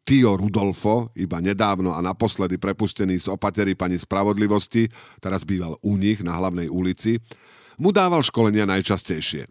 Tio 0.10 0.34
Rudolfo, 0.34 1.14
iba 1.14 1.38
nedávno 1.38 1.94
a 1.94 2.02
naposledy 2.02 2.58
prepustený 2.58 3.22
z 3.22 3.30
opatery 3.30 3.78
pani 3.78 3.94
Spravodlivosti, 3.94 4.90
teraz 5.22 5.46
býval 5.46 5.78
u 5.86 5.94
nich 6.02 6.26
na 6.26 6.34
hlavnej 6.34 6.66
ulici, 6.66 7.22
mu 7.78 7.94
dával 7.94 8.26
školenia 8.26 8.66
najčastejšie. 8.66 9.46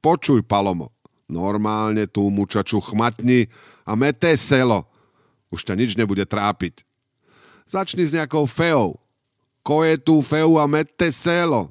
Počuj, 0.00 0.48
Palomo, 0.48 0.96
normálne 1.28 2.08
tú 2.08 2.32
mučaču 2.32 2.80
chmatni 2.80 3.52
a 3.84 3.92
mete 3.92 4.32
selo. 4.40 4.88
Už 5.52 5.68
ťa 5.68 5.76
nič 5.76 5.94
nebude 6.00 6.24
trápiť. 6.24 6.88
Začni 7.68 8.08
s 8.08 8.16
nejakou 8.16 8.48
feou, 8.48 8.96
Koje 9.62 9.98
tu 10.02 10.18
feu 10.22 10.58
a 10.58 10.66
mette 10.66 11.14
selo. 11.14 11.70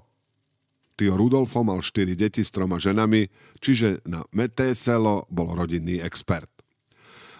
Tio 0.95 1.17
Rudolfo 1.19 1.63
mal 1.63 1.83
štyri 1.83 2.15
deti 2.15 2.39
s 2.39 2.51
troma 2.51 2.79
ženami, 2.79 3.27
čiže 3.59 3.99
na 4.07 4.23
mette 4.31 4.71
selo 4.75 5.27
bol 5.27 5.51
rodinný 5.51 5.99
expert. 5.99 6.47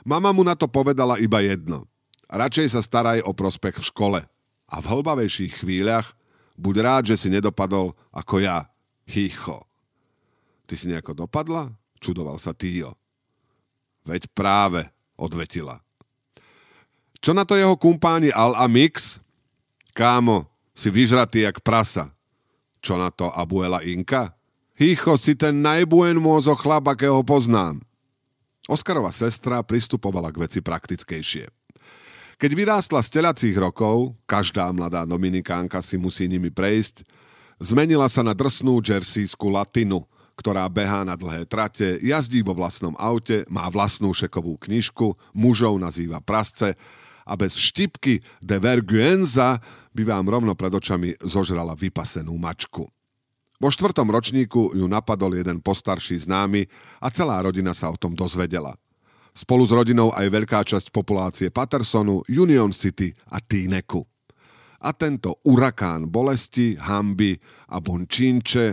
Mama 0.04 0.34
mu 0.34 0.42
na 0.42 0.58
to 0.58 0.66
povedala 0.66 1.22
iba 1.22 1.40
jedno. 1.46 1.86
Radšej 2.32 2.68
sa 2.74 2.82
staraj 2.82 3.22
o 3.22 3.36
prospech 3.36 3.78
v 3.78 3.88
škole. 3.88 4.20
A 4.72 4.76
v 4.80 4.86
hlbavejších 4.88 5.62
chvíľach 5.62 6.16
buď 6.56 6.76
rád, 6.80 7.04
že 7.12 7.20
si 7.20 7.28
nedopadol 7.28 7.92
ako 8.16 8.40
ja. 8.40 8.72
Hýcho. 9.06 9.68
Ty 10.66 10.74
si 10.80 10.88
nejako 10.88 11.28
dopadla? 11.28 11.70
Čudoval 12.00 12.40
sa 12.40 12.56
Tio. 12.56 12.96
Veď 14.08 14.32
práve, 14.34 14.90
odvetila. 15.20 15.84
Čo 17.22 17.38
na 17.38 17.46
to 17.46 17.54
jeho 17.54 17.78
kumpáni 17.78 18.34
Al 18.34 18.58
a 18.58 18.66
Mix? 18.66 19.22
Kámo, 19.92 20.48
si 20.72 20.88
vyžratý 20.88 21.44
jak 21.44 21.60
prasa. 21.60 22.16
Čo 22.82 22.98
na 22.98 23.12
to 23.12 23.30
Abuela 23.30 23.84
Inka? 23.84 24.34
Hýcho, 24.80 25.20
si 25.20 25.38
ten 25.38 25.62
najbuen 25.62 26.18
môzo 26.18 26.58
chlap, 26.58 26.90
akého 26.90 27.22
poznám. 27.22 27.78
Oskarova 28.66 29.14
sestra 29.14 29.62
pristupovala 29.62 30.34
k 30.34 30.42
veci 30.48 30.60
praktickejšie. 30.64 31.46
Keď 32.42 32.52
vyrástla 32.58 33.06
z 33.06 33.22
telacích 33.22 33.54
rokov, 33.54 34.18
každá 34.26 34.66
mladá 34.74 35.06
dominikánka 35.06 35.78
si 35.86 36.02
musí 36.02 36.26
nimi 36.26 36.50
prejsť, 36.50 37.06
zmenila 37.62 38.10
sa 38.10 38.26
na 38.26 38.34
drsnú 38.34 38.82
džersísku 38.82 39.46
latinu, 39.54 40.02
ktorá 40.34 40.66
behá 40.66 41.06
na 41.06 41.14
dlhé 41.14 41.46
trate, 41.46 42.02
jazdí 42.02 42.42
vo 42.42 42.58
vlastnom 42.58 42.98
aute, 42.98 43.46
má 43.46 43.70
vlastnú 43.70 44.10
šekovú 44.10 44.58
knižku, 44.58 45.14
mužov 45.38 45.78
nazýva 45.78 46.18
prasce 46.18 46.74
a 47.22 47.34
bez 47.38 47.54
štipky 47.54 48.26
de 48.42 48.58
Verguenza 48.58 49.62
by 49.92 50.04
vám 50.08 50.26
rovno 50.28 50.56
pred 50.56 50.72
očami 50.72 51.16
zožrala 51.20 51.76
vypasenú 51.76 52.36
mačku. 52.40 52.88
Vo 53.62 53.70
štvrtom 53.70 54.10
ročníku 54.10 54.74
ju 54.74 54.86
napadol 54.90 55.38
jeden 55.38 55.62
postarší 55.62 56.26
známy 56.26 56.66
a 56.98 57.14
celá 57.14 57.38
rodina 57.46 57.78
sa 57.78 57.94
o 57.94 58.00
tom 58.00 58.18
dozvedela. 58.18 58.74
Spolu 59.32 59.64
s 59.64 59.72
rodinou 59.72 60.10
aj 60.12 60.28
veľká 60.28 60.60
časť 60.66 60.90
populácie 60.90 61.54
Patersonu, 61.54 62.26
Union 62.26 62.74
City 62.74 63.14
a 63.30 63.38
Týneku. 63.38 64.02
A 64.82 64.92
tento 64.98 65.40
urakán 65.46 66.10
bolesti, 66.10 66.74
hamby 66.74 67.38
a 67.70 67.78
bončínče 67.78 68.66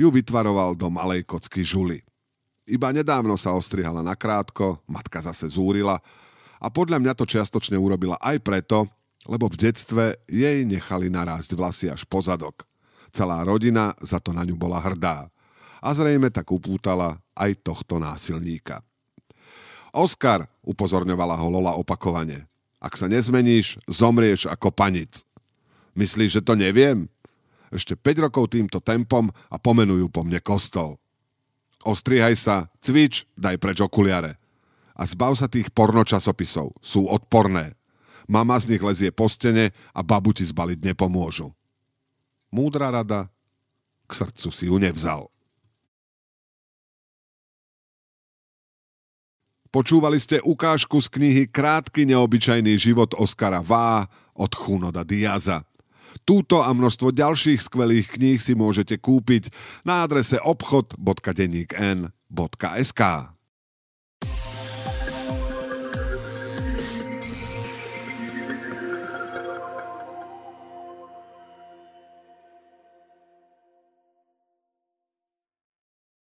ju 0.00 0.08
vytvaroval 0.08 0.72
do 0.72 0.88
malej 0.88 1.28
kocky 1.28 1.60
žuly. 1.60 2.00
Iba 2.64 2.96
nedávno 2.96 3.36
sa 3.36 3.52
ostrihala 3.52 4.00
nakrátko, 4.00 4.80
matka 4.88 5.20
zase 5.20 5.52
zúrila 5.52 6.00
a 6.56 6.66
podľa 6.72 6.96
mňa 6.96 7.12
to 7.12 7.28
čiastočne 7.28 7.76
urobila 7.76 8.16
aj 8.24 8.40
preto, 8.40 8.88
lebo 9.28 9.50
v 9.52 9.56
detstve 9.68 10.04
jej 10.28 10.64
nechali 10.64 11.12
narásť 11.12 11.50
vlasy 11.56 11.86
až 11.92 12.06
pozadok. 12.08 12.64
Celá 13.10 13.42
rodina 13.42 13.92
za 14.00 14.22
to 14.22 14.30
na 14.30 14.46
ňu 14.46 14.54
bola 14.54 14.78
hrdá. 14.78 15.28
A 15.80 15.96
zrejme 15.96 16.28
tak 16.30 16.52
upútala 16.52 17.18
aj 17.34 17.56
tohto 17.64 17.96
násilníka. 17.96 18.84
Oskar, 19.90 20.46
upozorňovala 20.62 21.34
ho 21.34 21.46
Lola 21.50 21.74
opakovane. 21.74 22.46
Ak 22.78 22.94
sa 22.94 23.10
nezmeníš, 23.10 23.82
zomrieš 23.90 24.46
ako 24.46 24.70
panic. 24.70 25.26
Myslíš, 25.98 26.40
že 26.40 26.42
to 26.46 26.54
neviem? 26.54 27.10
Ešte 27.74 27.98
5 27.98 28.30
rokov 28.30 28.54
týmto 28.54 28.78
tempom 28.78 29.28
a 29.50 29.56
pomenujú 29.58 30.06
po 30.08 30.22
mne 30.22 30.38
kostol. 30.38 30.96
Ostrihaj 31.82 32.36
sa, 32.36 32.56
cvič, 32.84 33.24
daj 33.34 33.56
preč 33.56 33.80
okuliare. 33.82 34.36
A 34.94 35.08
zbav 35.08 35.32
sa 35.32 35.48
tých 35.48 35.72
pornočasopisov. 35.72 36.76
Sú 36.84 37.08
odporné. 37.08 37.79
Mama 38.30 38.54
z 38.62 38.70
nich 38.70 38.82
lezie 38.82 39.10
po 39.10 39.26
stene 39.26 39.74
a 39.90 40.06
babu 40.06 40.30
ti 40.30 40.46
zbaliť 40.46 40.94
nepomôžu. 40.94 41.50
Múdra 42.54 42.94
rada, 42.94 43.26
k 44.06 44.10
srdcu 44.14 44.48
si 44.54 44.70
ju 44.70 44.78
nevzal. 44.78 45.26
Počúvali 49.70 50.18
ste 50.18 50.42
ukážku 50.42 50.98
z 50.98 51.06
knihy 51.10 51.46
Krátky 51.46 52.02
neobyčajný 52.06 52.74
život 52.74 53.14
Oskara 53.14 53.62
Vá 53.62 54.10
od 54.34 54.54
Chunoda 54.54 55.04
Diaza. 55.06 55.62
Túto 56.26 56.58
a 56.62 56.74
množstvo 56.74 57.14
ďalších 57.14 57.62
skvelých 57.62 58.10
kníh 58.18 58.42
si 58.42 58.58
môžete 58.58 58.98
kúpiť 58.98 59.54
na 59.86 60.02
adrese 60.02 60.42
obchod.denníkn.sk. 60.42 63.02